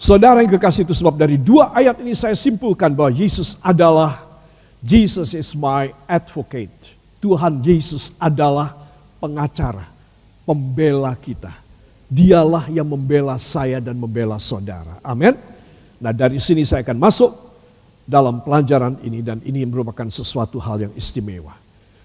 Saudara 0.02 0.42
yang 0.42 0.50
kekasih 0.50 0.82
itu 0.82 0.98
sebab 0.98 1.14
dari 1.14 1.38
dua 1.38 1.70
ayat 1.70 2.02
ini 2.02 2.10
saya 2.18 2.34
simpulkan 2.34 2.90
bahwa 2.90 3.14
Yesus 3.14 3.54
adalah 3.62 4.26
Jesus 4.82 5.30
is 5.30 5.54
my 5.54 5.94
advocate. 6.10 6.74
Tuhan 7.22 7.62
Yesus 7.62 8.10
adalah 8.18 8.74
pengacara, 9.22 9.86
pembela 10.42 11.14
kita. 11.14 11.54
Dialah 12.10 12.66
yang 12.74 12.90
membela 12.90 13.38
saya 13.38 13.78
dan 13.78 13.94
membela 13.94 14.42
saudara. 14.42 14.98
Amin. 15.06 15.38
Nah 16.02 16.10
dari 16.10 16.42
sini 16.42 16.66
saya 16.66 16.82
akan 16.82 16.98
masuk 16.98 17.30
dalam 18.02 18.42
pelajaran 18.42 18.98
ini 19.06 19.22
dan 19.22 19.38
ini 19.46 19.62
merupakan 19.62 20.10
sesuatu 20.10 20.58
hal 20.58 20.82
yang 20.82 20.92
istimewa. 20.98 21.54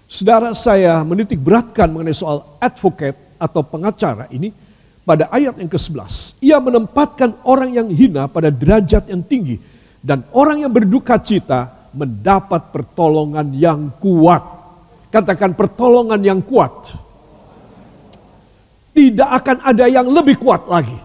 Saudara 0.06 0.54
saya 0.54 1.02
menitik 1.02 1.42
beratkan 1.42 1.90
mengenai 1.90 2.14
soal 2.14 2.46
advocate 2.62 3.18
atau 3.42 3.66
pengacara 3.66 4.30
ini 4.30 4.54
pada 5.08 5.32
ayat 5.32 5.56
yang 5.56 5.72
ke-11. 5.72 6.36
Ia 6.44 6.60
menempatkan 6.60 7.40
orang 7.48 7.72
yang 7.72 7.88
hina 7.88 8.28
pada 8.28 8.52
derajat 8.52 9.08
yang 9.08 9.24
tinggi 9.24 9.56
dan 10.04 10.28
orang 10.36 10.68
yang 10.68 10.72
berduka 10.72 11.16
cita 11.16 11.88
mendapat 11.96 12.68
pertolongan 12.68 13.48
yang 13.56 13.88
kuat. 13.96 14.44
Katakan 15.08 15.56
pertolongan 15.56 16.20
yang 16.20 16.44
kuat. 16.44 16.92
Tidak 18.92 19.30
akan 19.32 19.64
ada 19.64 19.88
yang 19.88 20.04
lebih 20.12 20.36
kuat 20.36 20.68
lagi. 20.68 20.98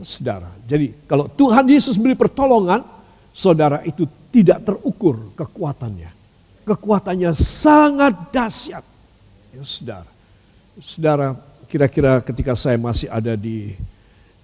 Saudara, 0.00 0.48
jadi 0.64 0.94
kalau 1.04 1.28
Tuhan 1.28 1.68
Yesus 1.68 2.00
beri 2.00 2.16
pertolongan, 2.16 2.86
saudara 3.34 3.82
itu 3.84 4.08
tidak 4.32 4.62
terukur 4.62 5.34
kekuatannya 5.36 6.18
kekuatannya 6.68 7.32
sangat 7.32 8.28
dahsyat. 8.28 8.84
Ya, 9.56 9.62
saudara. 9.64 10.10
Saudara, 10.78 11.28
kira-kira 11.68 12.24
ketika 12.24 12.56
saya 12.56 12.80
masih 12.80 13.12
ada 13.12 13.36
di 13.36 13.76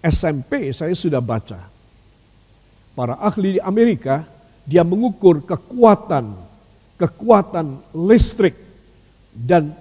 SMP, 0.04 0.70
saya 0.76 0.92
sudah 0.92 1.24
baca. 1.24 1.56
Para 2.92 3.16
ahli 3.18 3.58
di 3.58 3.60
Amerika, 3.64 4.22
dia 4.68 4.84
mengukur 4.84 5.42
kekuatan, 5.42 6.36
kekuatan 7.00 7.80
listrik 7.96 8.54
dan 9.32 9.72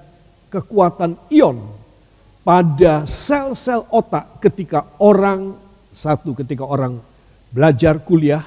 kekuatan 0.48 1.20
ion 1.30 1.60
pada 2.44 3.04
sel-sel 3.04 3.88
otak 3.92 4.40
ketika 4.44 4.98
orang, 5.04 5.56
satu 5.92 6.36
ketika 6.36 6.64
orang 6.68 7.00
belajar 7.52 8.02
kuliah, 8.02 8.44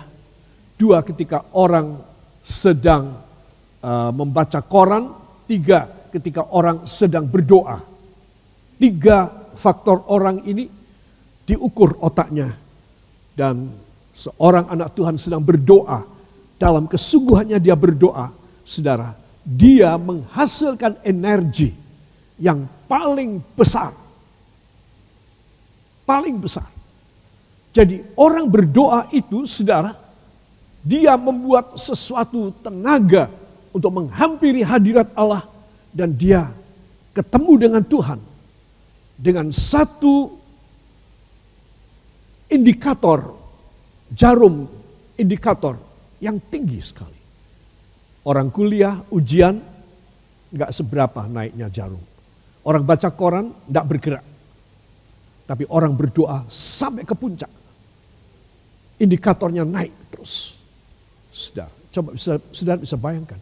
dua 0.77 1.01
ketika 1.05 1.53
orang 1.57 2.01
sedang 2.45 3.23
uh, 3.81 4.11
membaca 4.13 4.61
koran, 4.65 5.13
tiga 5.49 5.89
ketika 6.13 6.49
orang 6.53 6.85
sedang 6.85 7.25
berdoa. 7.29 7.96
Tiga 8.77 9.33
faktor 9.57 10.05
orang 10.13 10.45
ini 10.45 10.69
diukur 11.49 11.97
otaknya. 12.03 12.53
Dan 13.33 13.73
seorang 14.13 14.69
anak 14.69 14.93
Tuhan 14.93 15.17
sedang 15.17 15.41
berdoa, 15.41 16.05
dalam 16.57 16.85
kesungguhannya 16.89 17.57
dia 17.61 17.77
berdoa, 17.77 18.33
saudara, 18.65 19.17
dia 19.45 19.97
menghasilkan 19.97 21.01
energi 21.05 21.73
yang 22.37 22.69
paling 22.89 23.41
besar. 23.57 23.93
Paling 26.05 26.37
besar. 26.41 26.69
Jadi 27.77 28.01
orang 28.17 28.49
berdoa 28.49 29.09
itu, 29.13 29.45
saudara, 29.45 29.93
dia 30.81 31.13
membuat 31.19 31.77
sesuatu 31.77 32.55
tenaga 32.65 33.29
untuk 33.75 33.93
menghampiri 33.93 34.65
hadirat 34.65 35.13
Allah 35.13 35.45
dan 35.93 36.09
dia 36.15 36.49
ketemu 37.13 37.53
dengan 37.69 37.83
Tuhan 37.85 38.36
dengan 39.17 39.49
satu 39.49 40.37
indikator 42.53 43.33
jarum 44.13 44.69
indikator 45.17 45.81
yang 46.21 46.39
tinggi 46.53 46.81
sekali. 46.85 47.21
Orang 48.27 48.51
kuliah, 48.51 48.99
ujian, 49.15 49.57
nggak 50.51 50.71
seberapa 50.75 51.27
naiknya 51.31 51.71
jarum. 51.71 52.03
Orang 52.67 52.83
baca 52.83 53.09
koran, 53.15 53.55
nggak 53.71 53.87
bergerak. 53.87 54.25
Tapi 55.47 55.65
orang 55.71 55.95
berdoa 55.95 56.43
sampai 56.51 57.07
ke 57.07 57.15
puncak. 57.15 57.53
Indikatornya 58.99 59.63
naik 59.63 60.11
terus. 60.11 60.59
Saudara, 61.31 61.71
coba 61.95 62.19
saudara 62.51 62.79
bisa 62.83 62.99
bayangkan. 62.99 63.39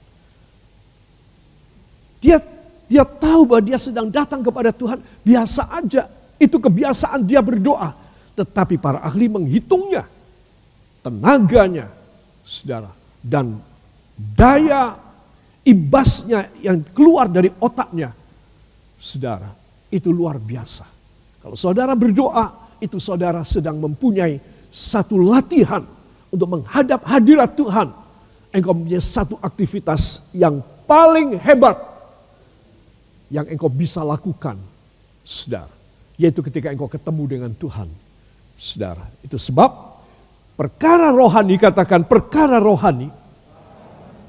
Dia 2.20 2.36
dia 2.84 3.04
tahu 3.04 3.48
bahwa 3.48 3.62
dia 3.64 3.78
sedang 3.80 4.12
datang 4.12 4.44
kepada 4.44 4.70
Tuhan, 4.70 5.00
biasa 5.24 5.72
aja. 5.72 6.04
Itu 6.36 6.60
kebiasaan 6.60 7.24
dia 7.24 7.40
berdoa. 7.40 7.96
Tetapi 8.34 8.76
para 8.76 9.00
ahli 9.00 9.30
menghitungnya, 9.30 10.04
tenaganya, 11.00 11.88
saudara, 12.42 12.90
dan 13.22 13.56
daya 14.14 14.98
imbasnya 15.64 16.50
yang 16.60 16.82
keluar 16.92 17.30
dari 17.30 17.48
otaknya, 17.62 18.12
saudara, 18.98 19.48
itu 19.88 20.10
luar 20.10 20.36
biasa. 20.36 20.84
Kalau 21.40 21.56
saudara 21.56 21.94
berdoa, 21.94 22.76
itu 22.82 22.98
saudara 23.00 23.46
sedang 23.46 23.80
mempunyai 23.80 24.36
satu 24.68 25.16
latihan 25.22 25.86
untuk 26.28 26.48
menghadap 26.50 27.06
hadirat 27.06 27.54
Tuhan. 27.54 27.88
Engkau 28.50 28.74
mempunyai 28.74 29.00
satu 29.00 29.38
aktivitas 29.38 30.34
yang 30.34 30.58
paling 30.84 31.38
hebat 31.38 31.93
yang 33.32 33.46
engkau 33.48 33.68
bisa 33.72 34.04
lakukan, 34.04 34.58
saudara. 35.24 35.72
Yaitu 36.20 36.44
ketika 36.44 36.70
engkau 36.70 36.88
ketemu 36.88 37.22
dengan 37.26 37.52
Tuhan, 37.56 37.88
saudara. 38.54 39.04
Itu 39.24 39.40
sebab 39.40 39.70
perkara 40.54 41.10
rohani, 41.10 41.58
katakan 41.58 42.06
perkara 42.06 42.62
rohani, 42.62 43.10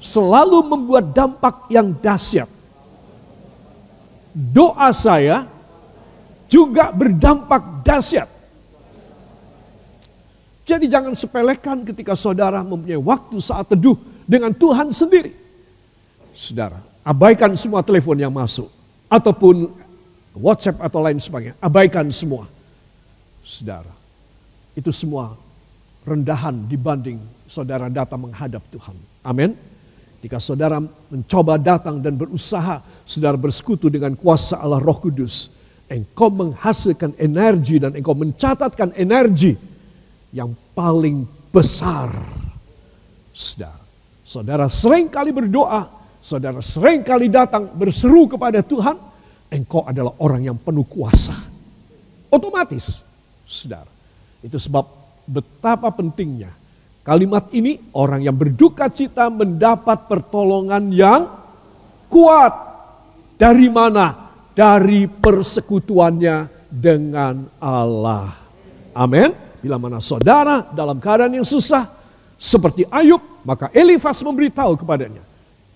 selalu 0.02 0.58
membuat 0.66 1.14
dampak 1.14 1.70
yang 1.72 1.94
dahsyat. 1.96 2.48
Doa 4.36 4.92
saya 4.92 5.48
juga 6.46 6.92
berdampak 6.92 7.80
dahsyat. 7.80 8.28
Jadi 10.66 10.90
jangan 10.90 11.14
sepelekan 11.14 11.86
ketika 11.86 12.18
saudara 12.18 12.58
mempunyai 12.66 12.98
waktu 12.98 13.38
saat 13.38 13.70
teduh 13.70 13.94
dengan 14.26 14.50
Tuhan 14.50 14.90
sendiri. 14.90 15.30
Saudara, 16.34 16.82
abaikan 17.06 17.54
semua 17.54 17.86
telepon 17.86 18.18
yang 18.18 18.34
masuk. 18.34 18.75
Ataupun 19.06 19.70
WhatsApp 20.36 20.82
atau 20.84 21.00
lain 21.00 21.16
sebagainya. 21.16 21.56
Abaikan 21.62 22.08
semua. 22.12 22.44
Saudara, 23.46 23.94
itu 24.74 24.90
semua 24.90 25.38
rendahan 26.02 26.66
dibanding 26.66 27.18
saudara 27.46 27.86
datang 27.88 28.28
menghadap 28.28 28.62
Tuhan. 28.70 28.94
Amin. 29.22 29.54
Jika 30.20 30.42
saudara 30.42 30.82
mencoba 30.82 31.54
datang 31.54 32.02
dan 32.02 32.18
berusaha, 32.18 32.82
saudara 33.06 33.38
bersekutu 33.38 33.86
dengan 33.86 34.18
kuasa 34.18 34.58
Allah 34.58 34.82
Roh 34.82 34.98
Kudus, 34.98 35.54
engkau 35.86 36.30
menghasilkan 36.34 37.14
energi 37.16 37.78
dan 37.78 37.94
engkau 37.94 38.18
mencatatkan 38.18 38.90
energi 38.98 39.54
yang 40.34 40.50
paling 40.74 41.22
besar. 41.54 42.10
Saudara, 43.30 43.78
saudara 44.26 44.66
sering 44.66 45.06
kali 45.06 45.30
berdoa, 45.30 45.95
saudara 46.26 46.58
sering 46.58 47.06
kali 47.06 47.30
datang 47.30 47.70
berseru 47.70 48.26
kepada 48.26 48.66
Tuhan, 48.66 48.98
engkau 49.46 49.86
adalah 49.86 50.18
orang 50.18 50.50
yang 50.50 50.58
penuh 50.58 50.82
kuasa. 50.90 51.38
Otomatis, 52.26 53.06
saudara. 53.46 53.86
Itu 54.42 54.58
sebab 54.58 54.82
betapa 55.30 55.94
pentingnya 55.94 56.50
kalimat 57.06 57.46
ini 57.54 57.78
orang 57.94 58.26
yang 58.26 58.34
berduka 58.34 58.90
cita 58.90 59.30
mendapat 59.30 60.10
pertolongan 60.10 60.90
yang 60.90 61.30
kuat. 62.10 62.66
Dari 63.36 63.68
mana? 63.70 64.26
dari 64.56 65.04
persekutuannya 65.04 66.48
dengan 66.72 67.44
Allah. 67.60 68.32
Amin. 68.96 69.28
Bila 69.60 69.76
mana 69.76 70.00
saudara 70.00 70.64
dalam 70.72 70.96
keadaan 70.96 71.36
yang 71.36 71.44
susah, 71.44 71.84
seperti 72.40 72.88
Ayub, 72.88 73.20
maka 73.44 73.68
Elifas 73.76 74.24
memberitahu 74.24 74.80
kepadanya, 74.80 75.20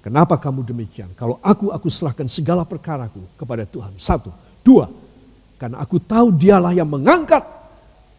kenapa 0.00 0.36
kamu 0.36 0.64
demikian? 0.66 1.12
Kalau 1.16 1.38
aku, 1.40 1.72
aku 1.72 1.88
serahkan 1.88 2.26
segala 2.26 2.64
perkaraku 2.64 3.20
kepada 3.36 3.64
Tuhan. 3.64 3.96
Satu. 3.96 4.32
Dua, 4.60 4.88
karena 5.56 5.80
aku 5.80 5.96
tahu 6.00 6.32
dialah 6.36 6.76
yang 6.76 6.88
mengangkat 6.88 7.40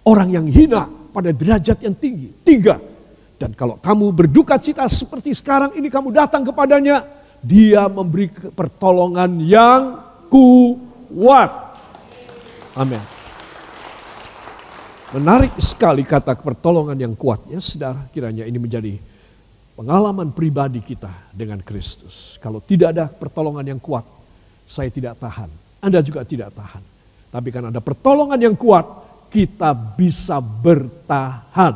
orang 0.06 0.30
yang 0.34 0.46
hina 0.50 0.90
pada 1.14 1.30
derajat 1.30 1.78
yang 1.86 1.94
tinggi. 1.94 2.34
Tiga, 2.42 2.82
dan 3.42 3.58
kalau 3.58 3.82
kamu 3.82 4.14
berduka 4.14 4.62
cita 4.62 4.86
seperti 4.86 5.34
sekarang 5.34 5.74
ini 5.74 5.90
kamu 5.90 6.14
datang 6.14 6.46
kepadanya, 6.46 7.02
dia 7.42 7.90
memberi 7.90 8.30
pertolongan 8.30 9.42
yang 9.42 9.98
kuat. 10.30 11.50
Amin. 12.78 13.02
Menarik 15.18 15.58
sekali 15.58 16.06
kata 16.06 16.38
pertolongan 16.38 16.96
yang 16.96 17.18
kuat 17.18 17.50
ya 17.50 17.58
saudara. 17.58 18.06
Kiranya 18.14 18.46
ini 18.46 18.62
menjadi 18.62 18.94
pengalaman 19.82 20.30
pribadi 20.30 20.78
kita 20.78 21.34
dengan 21.34 21.58
Kristus. 21.66 22.38
Kalau 22.38 22.62
tidak 22.62 22.94
ada 22.94 23.10
pertolongan 23.10 23.66
yang 23.66 23.82
kuat, 23.82 24.06
saya 24.70 24.94
tidak 24.94 25.18
tahan. 25.18 25.50
Anda 25.82 26.06
juga 26.06 26.22
tidak 26.22 26.54
tahan. 26.54 26.86
Tapi 27.34 27.50
karena 27.50 27.74
ada 27.74 27.82
pertolongan 27.82 28.38
yang 28.38 28.54
kuat, 28.54 28.86
kita 29.34 29.74
bisa 29.74 30.38
bertahan. 30.38 31.74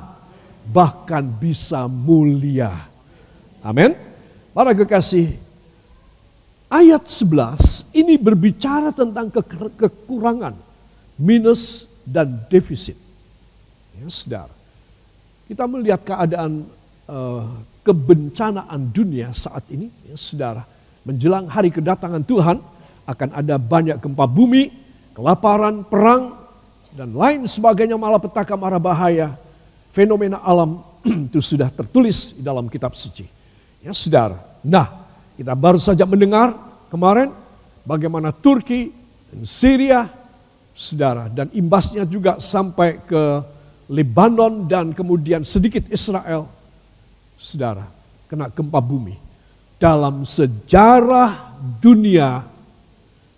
Bahkan 0.69 1.23
bisa 1.41 1.89
mulia. 1.89 2.69
Amin. 3.65 3.97
Para 4.53 4.77
kekasih 4.77 5.41
Ayat 6.65 7.05
11 7.05 7.93
ini 7.93 8.17
berbicara 8.17 8.89
tentang 8.89 9.29
ke 9.29 9.41
kekurangan, 9.79 10.57
minus 11.15 11.85
dan 12.03 12.41
defisit. 12.49 12.97
Ya, 13.95 14.09
saudara. 14.09 14.51
Kita 15.45 15.69
melihat 15.69 16.01
keadaan 16.01 16.65
uh, 17.05 17.45
kebencanaan 17.85 18.89
dunia 18.89 19.29
saat 19.37 19.69
ini, 19.69 19.93
ya, 20.09 20.17
saudara. 20.17 20.65
Menjelang 21.05 21.45
hari 21.45 21.69
kedatangan 21.69 22.25
Tuhan, 22.25 22.57
akan 23.05 23.29
ada 23.37 23.61
banyak 23.61 24.01
gempa 24.01 24.25
bumi, 24.25 24.73
kelaparan, 25.13 25.85
perang, 25.85 26.33
dan 26.97 27.13
lain 27.13 27.45
sebagainya 27.45 27.93
malapetaka 27.95 28.57
marah 28.57 28.81
bahaya. 28.81 29.37
Fenomena 29.93 30.41
alam 30.41 30.81
itu 31.29 31.39
sudah 31.39 31.69
tertulis 31.69 32.33
di 32.35 32.41
dalam 32.41 32.65
kitab 32.65 32.97
suci. 32.97 33.29
Ya 33.85 33.93
saudara. 33.93 34.41
Nah, 34.65 35.05
kita 35.37 35.53
baru 35.53 35.77
saja 35.77 36.09
mendengar 36.09 36.57
kemarin 36.89 37.29
bagaimana 37.85 38.33
Turki 38.33 38.89
dan 39.29 39.45
Syria, 39.45 40.09
saudara, 40.73 41.29
dan 41.29 41.53
imbasnya 41.53 42.03
juga 42.09 42.41
sampai 42.41 42.97
ke 43.05 43.23
Lebanon 43.85 44.65
dan 44.65 44.95
kemudian 44.97 45.45
sedikit 45.45 45.85
Israel, 45.93 46.49
saudara, 47.37 47.87
kena 48.31 48.49
gempa 48.49 48.79
bumi. 48.81 49.15
Dalam 49.75 50.23
sejarah 50.23 51.55
dunia, 51.83 52.47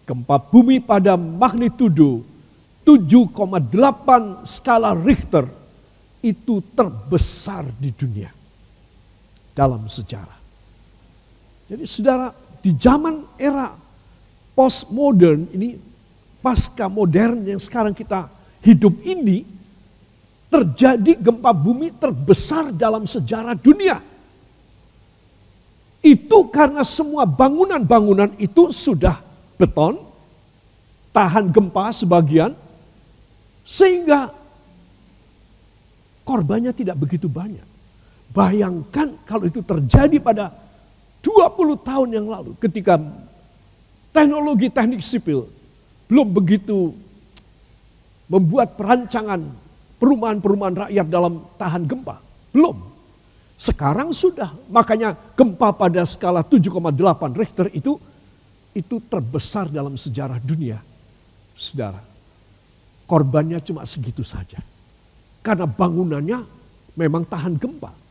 gempa 0.08 0.38
bumi 0.40 0.80
pada 0.80 1.18
magnitudo 1.18 2.24
7,8 2.88 4.48
skala 4.48 4.96
Richter 4.96 5.44
itu 6.24 6.64
terbesar 6.72 7.68
di 7.76 7.92
dunia 7.92 8.32
dalam 9.52 9.90
sejarah. 9.92 10.40
Jadi 11.68 11.84
saudara, 11.84 12.32
di 12.64 12.72
zaman 12.80 13.28
era 13.36 13.76
postmodern 14.56 15.52
ini, 15.52 15.76
pasca 16.40 16.88
modern 16.88 17.44
yang 17.44 17.60
sekarang 17.60 17.92
kita 17.92 18.32
hidup 18.64 18.96
ini, 19.04 19.44
terjadi 20.48 21.20
gempa 21.20 21.52
bumi 21.52 21.92
terbesar 21.96 22.72
dalam 22.72 23.04
sejarah 23.04 23.56
dunia. 23.56 24.00
Itu 26.00 26.48
karena 26.48 26.88
semua 26.88 27.28
bangunan-bangunan 27.28 28.40
itu 28.40 28.72
sudah 28.72 29.20
beton, 29.60 30.00
tahan 31.12 31.52
gempa 31.52 31.92
sebagian, 31.92 32.56
sehingga 33.68 34.32
korbannya 36.24 36.72
tidak 36.72 36.96
begitu 36.96 37.28
banyak. 37.28 37.66
Bayangkan 38.32 39.20
kalau 39.28 39.48
itu 39.48 39.60
terjadi 39.64 40.20
pada 40.24 40.52
20 41.24 41.76
tahun 41.84 42.10
yang 42.16 42.28
lalu 42.32 42.56
ketika 42.60 42.96
teknologi 44.16 44.72
teknik 44.72 45.04
sipil 45.04 45.52
belum 46.08 46.28
begitu 46.32 46.96
membuat 48.32 48.80
perancangan 48.80 49.44
perumahan-perumahan 49.98 50.76
rakyat 50.88 51.08
dalam 51.10 51.44
tahan 51.58 51.84
gempa. 51.86 52.22
Belum. 52.54 52.78
Sekarang 53.58 54.14
sudah. 54.14 54.54
Makanya 54.70 55.18
gempa 55.34 55.74
pada 55.74 56.06
skala 56.06 56.46
7,8 56.46 56.78
Richter 57.34 57.68
itu 57.74 57.98
itu 58.78 58.96
terbesar 59.10 59.74
dalam 59.74 59.98
sejarah 59.98 60.38
dunia. 60.38 60.78
Saudara, 61.58 61.98
korbannya 63.10 63.58
cuma 63.66 63.82
segitu 63.90 64.22
saja. 64.22 64.62
Karena 65.42 65.66
bangunannya 65.66 66.40
memang 66.94 67.26
tahan 67.26 67.58
gempa 67.58 68.08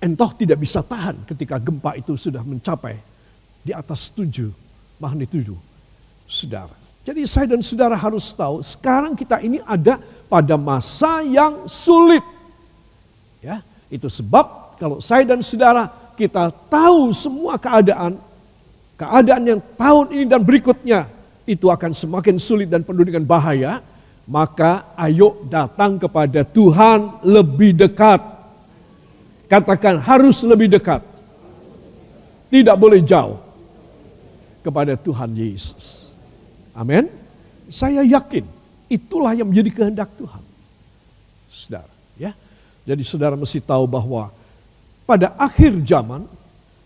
entoh 0.00 0.30
tidak 0.36 0.60
bisa 0.60 0.84
tahan 0.84 1.24
ketika 1.24 1.56
gempa 1.56 1.96
itu 1.96 2.14
sudah 2.14 2.44
mencapai 2.44 2.96
di 3.64 3.72
atas 3.72 4.12
tujuh 4.12 4.52
magnitudo. 5.00 5.56
Saudara. 6.26 6.85
Jadi 7.06 7.22
saya 7.22 7.46
dan 7.54 7.62
saudara 7.62 7.94
harus 7.94 8.34
tahu 8.34 8.58
sekarang 8.66 9.14
kita 9.14 9.38
ini 9.38 9.62
ada 9.62 10.02
pada 10.26 10.58
masa 10.58 11.22
yang 11.22 11.70
sulit. 11.70 12.22
Ya, 13.38 13.62
itu 13.86 14.10
sebab 14.10 14.74
kalau 14.74 14.98
saya 14.98 15.22
dan 15.22 15.38
saudara 15.38 15.86
kita 16.18 16.50
tahu 16.66 17.14
semua 17.14 17.62
keadaan, 17.62 18.18
keadaan 18.98 19.42
yang 19.46 19.60
tahun 19.78 20.18
ini 20.18 20.24
dan 20.26 20.42
berikutnya 20.42 21.06
itu 21.46 21.70
akan 21.70 21.94
semakin 21.94 22.42
sulit 22.42 22.66
dan 22.66 22.82
penuh 22.82 23.06
dengan 23.06 23.22
bahaya, 23.22 23.78
maka 24.26 24.90
ayo 24.98 25.46
datang 25.46 26.02
kepada 26.02 26.42
Tuhan 26.42 27.22
lebih 27.22 27.86
dekat. 27.86 28.18
Katakan 29.46 30.02
harus 30.02 30.42
lebih 30.42 30.74
dekat. 30.74 31.06
Tidak 32.50 32.74
boleh 32.74 32.98
jauh 32.98 33.38
kepada 34.66 34.98
Tuhan 34.98 35.30
Yesus. 35.38 36.05
Amin. 36.76 37.08
Saya 37.72 38.04
yakin 38.04 38.44
itulah 38.86 39.32
yang 39.32 39.48
menjadi 39.48 39.70
kehendak 39.72 40.12
Tuhan. 40.20 40.42
Saudara, 41.50 41.90
ya. 42.20 42.36
Jadi 42.86 43.02
saudara 43.02 43.34
mesti 43.34 43.58
tahu 43.58 43.88
bahwa 43.88 44.30
pada 45.08 45.34
akhir 45.40 45.82
zaman 45.82 46.28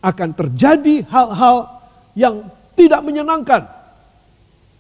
akan 0.00 0.28
terjadi 0.32 1.04
hal-hal 1.10 1.68
yang 2.16 2.48
tidak 2.78 3.04
menyenangkan. 3.04 3.68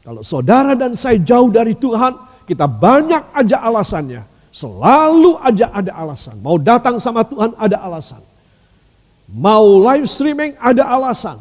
Kalau 0.00 0.24
saudara 0.24 0.72
dan 0.72 0.96
saya 0.96 1.20
jauh 1.20 1.52
dari 1.52 1.76
Tuhan, 1.76 2.16
kita 2.48 2.64
banyak 2.64 3.36
aja 3.36 3.60
alasannya. 3.60 4.24
Selalu 4.50 5.36
aja 5.44 5.70
ada 5.70 5.92
alasan. 5.94 6.40
Mau 6.40 6.56
datang 6.56 6.96
sama 6.96 7.22
Tuhan 7.22 7.52
ada 7.60 7.76
alasan. 7.84 8.24
Mau 9.30 9.78
live 9.78 10.08
streaming 10.10 10.58
ada 10.58 10.88
alasan. 10.90 11.38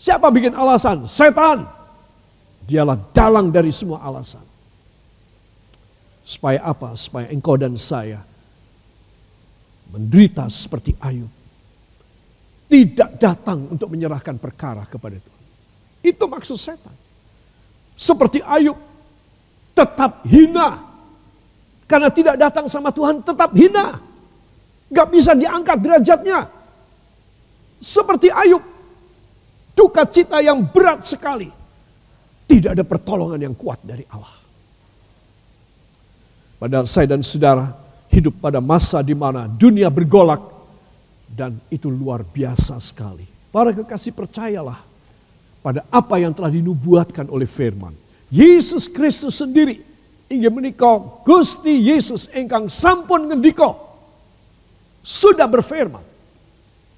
Siapa 0.00 0.26
bikin 0.32 0.56
alasan? 0.56 1.06
Setan. 1.06 1.81
Dialah 2.62 2.98
dalang 3.10 3.50
dari 3.50 3.74
semua 3.74 4.02
alasan. 4.06 4.44
Supaya 6.22 6.62
apa? 6.62 6.94
Supaya 6.94 7.26
engkau 7.34 7.58
dan 7.58 7.74
saya 7.74 8.22
menderita 9.92 10.48
seperti 10.48 10.96
Ayub. 11.02 11.28
Tidak 12.72 13.20
datang 13.20 13.68
untuk 13.68 13.92
menyerahkan 13.92 14.40
perkara 14.40 14.88
kepada 14.88 15.20
Tuhan. 15.20 15.42
Itu 16.00 16.24
maksud 16.24 16.56
setan. 16.56 16.96
Seperti 17.92 18.40
Ayub, 18.40 18.74
tetap 19.76 20.24
hina. 20.24 20.80
Karena 21.84 22.08
tidak 22.08 22.40
datang 22.40 22.64
sama 22.72 22.88
Tuhan, 22.88 23.20
tetap 23.20 23.52
hina. 23.52 24.00
Gak 24.88 25.08
bisa 25.12 25.36
diangkat 25.36 25.76
derajatnya. 25.84 26.48
Seperti 27.76 28.32
Ayub, 28.32 28.64
duka 29.76 30.08
cita 30.08 30.40
yang 30.40 30.64
berat 30.64 31.04
sekali. 31.04 31.61
Tidak 32.52 32.76
ada 32.76 32.84
pertolongan 32.84 33.40
yang 33.40 33.56
kuat 33.56 33.80
dari 33.80 34.04
Allah. 34.12 34.36
Padahal 36.60 36.84
saya 36.84 37.08
dan 37.08 37.24
saudara 37.24 37.72
hidup 38.12 38.44
pada 38.44 38.60
masa 38.60 39.00
di 39.00 39.16
mana 39.16 39.48
dunia 39.48 39.88
bergolak 39.88 40.52
dan 41.32 41.56
itu 41.72 41.88
luar 41.88 42.20
biasa 42.20 42.76
sekali. 42.76 43.24
Para 43.48 43.72
kekasih 43.72 44.12
percayalah 44.12 44.84
pada 45.64 45.88
apa 45.88 46.20
yang 46.20 46.36
telah 46.36 46.52
dinubuatkan 46.52 47.24
oleh 47.32 47.48
firman. 47.48 47.96
Yesus 48.28 48.84
Kristus 48.84 49.40
sendiri 49.40 49.80
ingin 50.28 50.52
menikah 50.52 51.24
Gusti 51.24 51.88
Yesus 51.88 52.28
engkang 52.36 52.68
sampun 52.68 53.32
ngendiko 53.32 53.80
sudah 55.00 55.48
berfirman. 55.48 56.04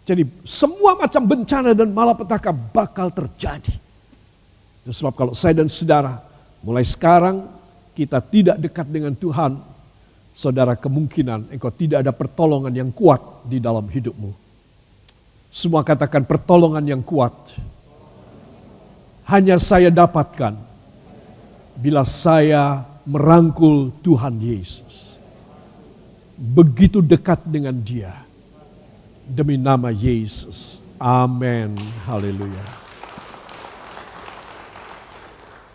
Jadi 0.02 0.26
semua 0.42 0.98
macam 0.98 1.22
bencana 1.22 1.78
dan 1.78 1.94
malapetaka 1.94 2.50
bakal 2.50 3.14
terjadi. 3.14 3.83
Sebab 4.84 5.16
kalau 5.16 5.32
saya 5.32 5.56
dan 5.56 5.68
saudara 5.72 6.20
mulai 6.60 6.84
sekarang 6.84 7.48
kita 7.96 8.20
tidak 8.20 8.56
dekat 8.60 8.84
dengan 8.90 9.16
Tuhan, 9.16 9.56
saudara 10.36 10.76
kemungkinan 10.76 11.54
engkau 11.54 11.72
tidak 11.72 12.04
ada 12.04 12.12
pertolongan 12.12 12.74
yang 12.74 12.90
kuat 12.92 13.46
di 13.48 13.62
dalam 13.62 13.86
hidupmu. 13.88 14.34
Semua 15.54 15.86
katakan 15.86 16.26
pertolongan 16.26 16.82
yang 16.82 17.00
kuat. 17.00 17.32
Hanya 19.24 19.56
saya 19.56 19.88
dapatkan 19.88 20.52
bila 21.78 22.04
saya 22.04 22.84
merangkul 23.08 23.94
Tuhan 24.04 24.36
Yesus. 24.36 25.16
Begitu 26.34 26.98
dekat 27.00 27.40
dengan 27.46 27.78
dia. 27.78 28.12
Demi 29.24 29.56
nama 29.56 29.88
Yesus. 29.88 30.84
Amin. 31.00 31.78
Haleluya. 32.04 32.83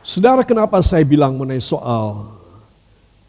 Saudara 0.10 0.41
kenapa 0.41 0.82
saya 0.82 1.06
bilang 1.06 1.38
mengenai 1.38 1.62
soal 1.62 2.34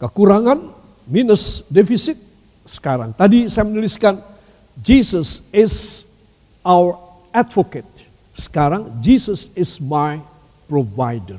kekurangan 0.00 0.72
minus 1.04 1.68
defisit 1.68 2.16
sekarang. 2.64 3.12
Tadi 3.12 3.52
saya 3.52 3.68
menuliskan 3.68 4.16
Jesus 4.80 5.44
is 5.52 6.08
our 6.64 6.96
advocate. 7.36 7.84
Sekarang 8.32 8.96
Jesus 9.04 9.52
is 9.52 9.76
my 9.76 10.24
provider. 10.72 11.36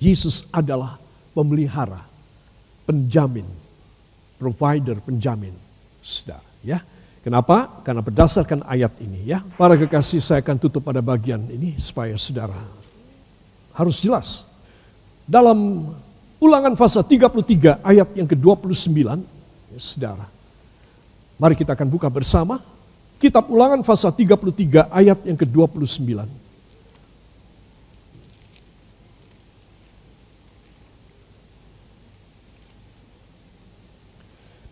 Yesus 0.00 0.48
adalah 0.48 0.96
pemelihara, 1.36 2.00
penjamin, 2.88 3.44
provider, 4.40 5.04
penjamin. 5.04 5.52
Saudara, 6.00 6.40
ya. 6.64 6.80
Kenapa? 7.20 7.84
Karena 7.84 8.00
berdasarkan 8.00 8.64
ayat 8.64 8.96
ini 9.04 9.36
ya. 9.36 9.44
Para 9.60 9.76
kekasih 9.76 10.24
saya 10.24 10.40
akan 10.40 10.56
tutup 10.56 10.80
pada 10.80 11.04
bagian 11.04 11.44
ini 11.52 11.76
supaya 11.76 12.16
saudara 12.16 12.79
harus 13.80 13.96
jelas. 14.04 14.44
Dalam 15.24 15.88
ulangan 16.36 16.76
pasal 16.76 17.00
33 17.08 17.80
ayat 17.80 18.08
yang 18.12 18.28
ke-29, 18.28 18.92
ya 19.72 19.80
saudara. 19.80 20.26
Mari 21.40 21.56
kita 21.56 21.72
akan 21.72 21.88
buka 21.88 22.12
bersama. 22.12 22.60
Kitab 23.16 23.48
ulangan 23.48 23.80
pasal 23.80 24.12
33 24.12 24.92
ayat 24.92 25.18
yang 25.24 25.36
ke-29. 25.40 26.04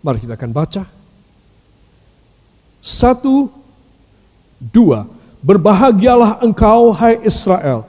Mari 0.05 0.18
kita 0.25 0.37
akan 0.37 0.53
baca. 0.53 0.85
Satu, 2.81 3.53
dua. 4.57 5.05
Berbahagialah 5.38 6.42
engkau, 6.42 6.90
hai 6.97 7.21
Israel, 7.23 7.87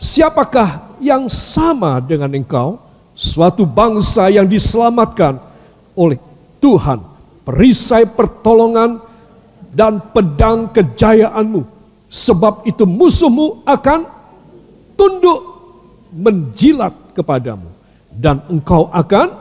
Siapakah 0.00 0.96
yang 0.96 1.28
sama 1.28 2.00
dengan 2.00 2.32
engkau? 2.32 2.80
Suatu 3.12 3.68
bangsa 3.68 4.32
yang 4.32 4.48
diselamatkan 4.48 5.36
oleh 5.92 6.16
Tuhan, 6.56 7.04
perisai 7.44 8.08
pertolongan 8.08 8.96
dan 9.76 10.00
pedang 10.00 10.72
kejayaanmu. 10.72 11.68
Sebab 12.08 12.64
itu 12.64 12.88
musuhmu 12.88 13.60
akan 13.68 14.08
tunduk 14.96 15.40
menjilat 16.16 16.96
kepadamu. 17.12 17.68
Dan 18.08 18.40
engkau 18.48 18.88
akan 18.88 19.36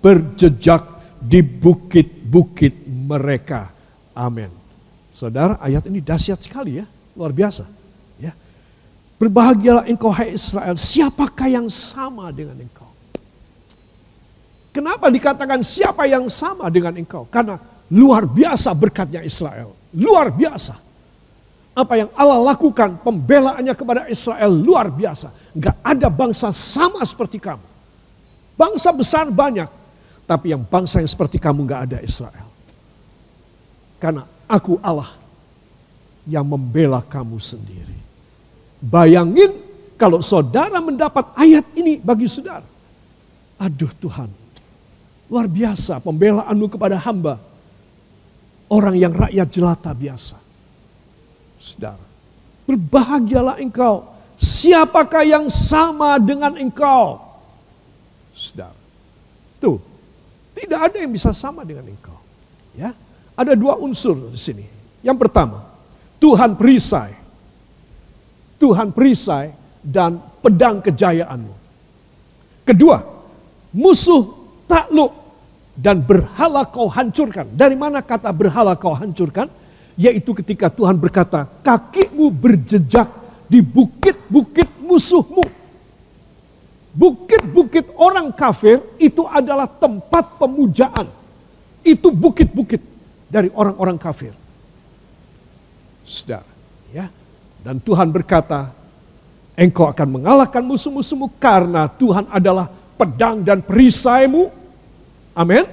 berjejak 0.00 0.82
di 1.20 1.44
bukit-bukit 1.44 2.88
mereka. 2.88 3.70
Amin. 4.16 4.48
Saudara, 5.12 5.60
ayat 5.60 5.84
ini 5.84 6.00
dahsyat 6.00 6.40
sekali 6.40 6.80
ya, 6.80 6.88
luar 7.12 7.36
biasa. 7.36 7.75
Berbahagialah 9.16 9.88
engkau 9.88 10.12
hai 10.12 10.36
Israel, 10.36 10.76
siapakah 10.76 11.48
yang 11.48 11.72
sama 11.72 12.28
dengan 12.28 12.60
engkau? 12.60 12.84
Kenapa 14.76 15.08
dikatakan 15.08 15.64
siapa 15.64 16.04
yang 16.04 16.28
sama 16.28 16.68
dengan 16.68 16.92
engkau? 17.00 17.24
Karena 17.32 17.56
luar 17.88 18.28
biasa 18.28 18.76
berkatnya 18.76 19.24
Israel. 19.24 19.72
Luar 19.96 20.28
biasa. 20.28 20.76
Apa 21.72 21.96
yang 21.96 22.12
Allah 22.12 22.52
lakukan, 22.52 23.00
pembelaannya 23.00 23.72
kepada 23.72 24.04
Israel 24.12 24.52
luar 24.52 24.92
biasa. 24.92 25.32
Enggak 25.56 25.76
ada 25.80 26.08
bangsa 26.12 26.52
sama 26.52 27.00
seperti 27.08 27.40
kamu. 27.40 27.64
Bangsa 28.56 28.92
besar 28.92 29.32
banyak. 29.32 29.68
Tapi 30.28 30.52
yang 30.52 30.60
bangsa 30.60 31.00
yang 31.00 31.08
seperti 31.08 31.40
kamu 31.40 31.64
enggak 31.64 31.82
ada 31.88 31.98
Israel. 32.04 32.48
Karena 33.96 34.28
aku 34.44 34.76
Allah 34.84 35.08
yang 36.28 36.44
membela 36.44 37.00
kamu 37.00 37.40
sendiri. 37.40 38.05
Bayangin 38.80 39.56
kalau 39.96 40.20
saudara 40.20 40.76
mendapat 40.78 41.32
ayat 41.32 41.64
ini 41.72 41.96
bagi 41.96 42.28
saudara. 42.28 42.64
Aduh 43.56 43.88
Tuhan, 43.96 44.28
luar 45.32 45.48
biasa 45.48 45.98
pembelaanmu 46.04 46.66
kepada 46.68 47.00
hamba. 47.00 47.40
Orang 48.66 48.98
yang 48.98 49.14
rakyat 49.14 49.48
jelata 49.48 49.94
biasa. 49.94 50.36
Saudara, 51.56 52.02
berbahagialah 52.66 53.62
engkau. 53.62 54.12
Siapakah 54.36 55.24
yang 55.24 55.46
sama 55.48 56.20
dengan 56.20 56.58
engkau? 56.60 57.22
Saudara, 58.36 58.76
tuh, 59.62 59.80
tidak 60.52 60.92
ada 60.92 60.96
yang 61.00 61.08
bisa 61.14 61.32
sama 61.32 61.64
dengan 61.64 61.88
engkau. 61.88 62.20
Ya, 62.76 62.92
ada 63.32 63.56
dua 63.56 63.80
unsur 63.80 64.28
di 64.28 64.36
sini. 64.36 64.66
Yang 65.00 65.24
pertama, 65.24 65.64
Tuhan 66.20 66.58
perisai 66.58 67.25
Tuhan 68.56 68.92
perisai 68.92 69.52
dan 69.84 70.18
pedang 70.40 70.80
kejayaanmu. 70.80 71.54
Kedua, 72.66 72.98
musuh 73.70 74.26
takluk 74.66 75.12
dan 75.76 76.00
berhala 76.02 76.66
kau 76.66 76.88
hancurkan. 76.88 77.46
Dari 77.52 77.76
mana 77.76 78.00
kata 78.02 78.32
berhala 78.32 78.74
kau 78.74 78.96
hancurkan? 78.96 79.46
Yaitu 79.96 80.32
ketika 80.36 80.68
Tuhan 80.72 80.96
berkata, 80.96 81.48
kakimu 81.64 82.28
berjejak 82.32 83.08
di 83.46 83.62
bukit-bukit 83.62 84.68
musuhmu. 84.82 85.44
Bukit-bukit 86.96 87.92
orang 88.00 88.32
kafir 88.32 88.80
itu 88.96 89.24
adalah 89.28 89.68
tempat 89.68 90.40
pemujaan. 90.40 91.06
Itu 91.84 92.08
bukit-bukit 92.08 92.80
dari 93.28 93.52
orang-orang 93.52 94.00
kafir. 94.00 94.32
Saudara, 96.08 96.48
ya. 96.90 97.06
Dan 97.66 97.82
Tuhan 97.82 98.14
berkata, 98.14 98.70
engkau 99.58 99.90
akan 99.90 100.22
mengalahkan 100.22 100.62
musuh-musuhmu 100.62 101.34
karena 101.42 101.90
Tuhan 101.98 102.22
adalah 102.30 102.70
pedang 102.94 103.42
dan 103.42 103.58
perisaimu. 103.58 104.54
Amin. 105.34 105.66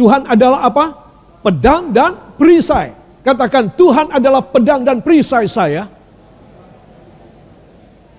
Tuhan 0.00 0.24
adalah 0.24 0.64
apa? 0.64 0.96
Pedang 1.44 1.92
dan 1.92 2.16
perisai. 2.40 2.96
Katakan 3.20 3.68
Tuhan 3.68 4.16
adalah 4.16 4.40
pedang 4.40 4.80
dan 4.80 5.04
perisai 5.04 5.44
saya. 5.44 5.92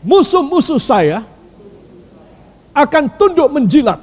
Musuh-musuh 0.06 0.78
saya 0.78 1.26
akan 2.70 3.10
tunduk 3.18 3.50
menjilat. 3.50 3.98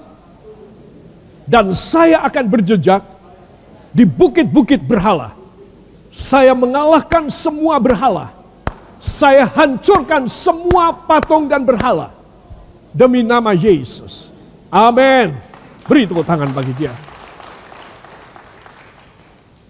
Dan 1.46 1.70
saya 1.70 2.26
akan 2.26 2.44
berjejak 2.50 3.06
di 3.94 4.02
bukit-bukit 4.02 4.82
berhala. 4.82 5.38
Saya 6.10 6.50
mengalahkan 6.50 7.30
semua 7.30 7.78
berhala. 7.78 8.37
Saya 8.98 9.46
hancurkan 9.46 10.26
semua 10.26 10.90
patung 10.90 11.46
dan 11.46 11.62
berhala. 11.62 12.10
Demi 12.90 13.22
nama 13.22 13.54
Yesus. 13.54 14.26
Amin. 14.68 15.38
Beri 15.86 16.04
tepuk 16.04 16.26
tangan 16.26 16.50
bagi 16.50 16.74
dia. 16.74 16.92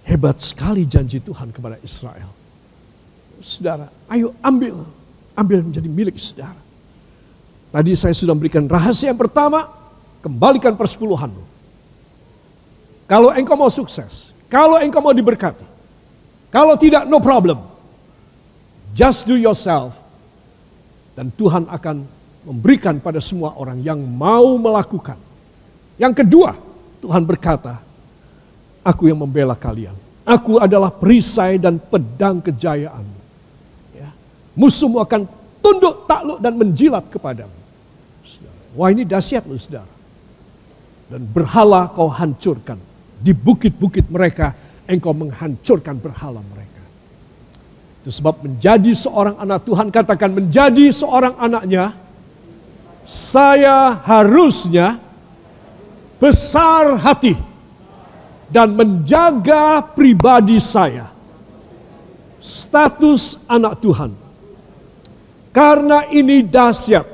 Hebat 0.08 0.40
sekali 0.40 0.88
janji 0.88 1.20
Tuhan 1.20 1.52
kepada 1.52 1.76
Israel. 1.84 2.32
Saudara, 3.44 3.92
ayo 4.08 4.32
ambil. 4.40 4.80
Ambil 5.36 5.60
menjadi 5.60 5.86
milik 5.86 6.16
saudara. 6.16 6.58
Tadi 7.68 7.92
saya 7.92 8.16
sudah 8.16 8.32
memberikan 8.32 8.64
rahasia 8.64 9.12
yang 9.12 9.20
pertama, 9.20 9.68
kembalikan 10.24 10.72
persepuluhanmu. 10.72 11.44
Kalau 13.04 13.28
engkau 13.36 13.56
mau 13.60 13.68
sukses, 13.68 14.32
kalau 14.48 14.80
engkau 14.80 15.04
mau 15.04 15.12
diberkati, 15.12 15.64
kalau 16.48 16.80
tidak 16.80 17.04
no 17.04 17.20
problem. 17.20 17.60
Just 18.92 19.28
do 19.28 19.36
yourself. 19.36 19.96
Dan 21.18 21.34
Tuhan 21.34 21.66
akan 21.66 22.06
memberikan 22.46 23.02
pada 23.02 23.18
semua 23.18 23.58
orang 23.58 23.82
yang 23.82 23.98
mau 23.98 24.54
melakukan. 24.56 25.18
Yang 25.98 26.22
kedua, 26.24 26.54
Tuhan 27.02 27.26
berkata, 27.26 27.82
aku 28.86 29.10
yang 29.10 29.18
membela 29.18 29.58
kalian. 29.58 29.94
Aku 30.28 30.60
adalah 30.60 30.92
perisai 30.92 31.56
dan 31.56 31.80
pedang 31.80 32.38
kejayaan. 32.44 33.06
Ya. 33.96 34.12
Musuhmu 34.52 35.00
akan 35.00 35.24
tunduk 35.64 36.04
takluk 36.04 36.38
dan 36.38 36.52
menjilat 36.52 37.08
kepadamu. 37.08 37.56
Wah 38.76 38.92
ini 38.92 39.08
dahsyat 39.08 39.48
loh 39.48 39.56
saudara. 39.56 39.88
Dan 41.08 41.24
berhala 41.24 41.88
kau 41.96 42.12
hancurkan. 42.12 42.76
Di 43.18 43.32
bukit-bukit 43.32 44.06
mereka 44.12 44.52
engkau 44.84 45.16
menghancurkan 45.16 45.96
berhala 45.96 46.44
mereka. 46.44 46.67
Itu 48.08 48.24
sebab 48.24 48.40
menjadi 48.40 48.96
seorang 48.96 49.36
anak 49.36 49.68
Tuhan 49.68 49.92
katakan 49.92 50.32
menjadi 50.32 50.88
seorang 50.88 51.36
anaknya. 51.36 51.92
Saya 53.04 54.00
harusnya 54.00 54.96
besar 56.16 56.96
hati 57.04 57.36
dan 58.48 58.72
menjaga 58.72 59.84
pribadi 59.92 60.56
saya. 60.56 61.12
Status 62.40 63.44
anak 63.44 63.76
Tuhan. 63.76 64.16
Karena 65.52 66.08
ini 66.08 66.40
dahsyat 66.40 67.04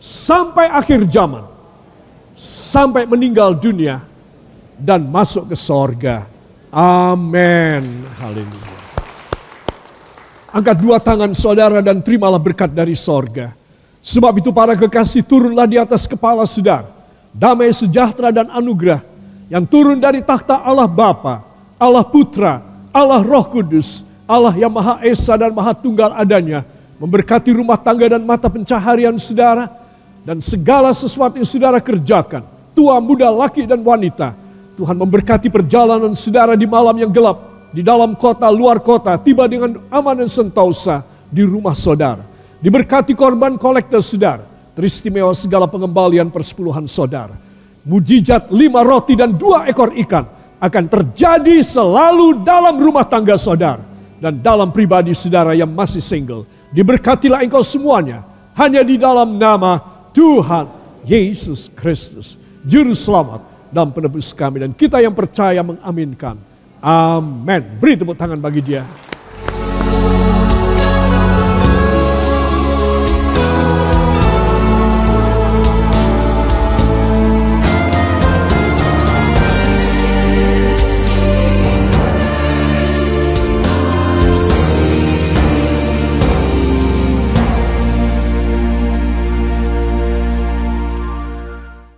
sampai 0.00 0.72
akhir 0.72 1.04
zaman, 1.04 1.44
sampai 2.32 3.04
meninggal 3.04 3.52
dunia 3.60 4.00
dan 4.80 5.04
masuk 5.04 5.52
ke 5.52 5.56
sorga. 5.60 6.24
Amin. 6.72 8.08
Haleluya. 8.16 8.79
Angkat 10.50 10.82
dua 10.82 10.98
tangan 10.98 11.30
saudara 11.30 11.78
dan 11.78 12.02
terimalah 12.02 12.42
berkat 12.42 12.74
dari 12.74 12.98
sorga. 12.98 13.54
Sebab 14.02 14.42
itu 14.42 14.50
para 14.50 14.74
kekasih 14.74 15.22
turunlah 15.22 15.68
di 15.68 15.78
atas 15.78 16.10
kepala 16.10 16.42
saudara. 16.42 16.90
Damai 17.30 17.70
sejahtera 17.70 18.34
dan 18.34 18.50
anugerah 18.50 19.06
yang 19.46 19.62
turun 19.66 20.02
dari 20.02 20.22
takhta 20.22 20.62
Allah 20.62 20.90
Bapa, 20.90 21.46
Allah 21.78 22.02
Putra, 22.02 22.58
Allah 22.90 23.22
Roh 23.22 23.46
Kudus, 23.46 24.02
Allah 24.26 24.54
yang 24.54 24.70
Maha 24.70 24.98
Esa 25.02 25.34
dan 25.34 25.50
Maha 25.50 25.74
Tunggal 25.74 26.14
adanya, 26.14 26.66
memberkati 27.02 27.50
rumah 27.50 27.78
tangga 27.78 28.06
dan 28.06 28.22
mata 28.22 28.46
pencaharian 28.46 29.14
saudara, 29.18 29.66
dan 30.22 30.38
segala 30.38 30.94
sesuatu 30.94 31.34
yang 31.38 31.46
saudara 31.46 31.82
kerjakan, 31.82 32.46
tua, 32.74 33.02
muda, 33.02 33.26
laki, 33.26 33.66
dan 33.66 33.82
wanita. 33.82 34.38
Tuhan 34.78 34.94
memberkati 34.94 35.50
perjalanan 35.50 36.14
saudara 36.14 36.54
di 36.54 36.66
malam 36.66 36.94
yang 36.94 37.10
gelap, 37.10 37.49
di 37.70 37.86
dalam 37.86 38.18
kota, 38.18 38.50
luar 38.50 38.82
kota, 38.82 39.14
tiba 39.18 39.46
dengan 39.46 39.78
aman 39.90 40.26
dan 40.26 40.30
sentosa 40.30 41.06
di 41.30 41.46
rumah 41.46 41.74
saudara. 41.74 42.26
Diberkati 42.58 43.14
korban 43.14 43.56
kolektor 43.56 44.02
saudara, 44.02 44.44
teristimewa 44.74 45.30
segala 45.32 45.70
pengembalian 45.70 46.28
persepuluhan 46.28 46.84
saudara. 46.90 47.38
Mujizat 47.86 48.52
lima 48.52 48.84
roti 48.84 49.16
dan 49.16 49.32
dua 49.32 49.64
ekor 49.64 49.96
ikan 50.04 50.26
akan 50.60 50.84
terjadi 50.92 51.64
selalu 51.64 52.44
dalam 52.44 52.76
rumah 52.76 53.08
tangga 53.08 53.40
saudara 53.40 53.80
dan 54.20 54.36
dalam 54.44 54.68
pribadi 54.68 55.16
saudara 55.16 55.56
yang 55.56 55.72
masih 55.72 56.04
single. 56.04 56.44
Diberkatilah 56.76 57.40
engkau 57.40 57.64
semuanya 57.64 58.26
hanya 58.58 58.84
di 58.84 59.00
dalam 59.00 59.40
nama 59.40 59.80
Tuhan 60.12 60.68
Yesus 61.08 61.72
Kristus, 61.72 62.36
Juru 62.68 62.92
Selamat 62.92 63.40
dan 63.72 63.88
penebus 63.94 64.36
kami. 64.36 64.60
Dan 64.60 64.76
kita 64.76 65.00
yang 65.00 65.16
percaya 65.16 65.64
mengaminkan. 65.64 66.49
Amin. 66.80 67.62
Beri 67.76 68.00
tepuk 68.00 68.16
tangan 68.16 68.40
bagi 68.40 68.64
dia. 68.64 68.82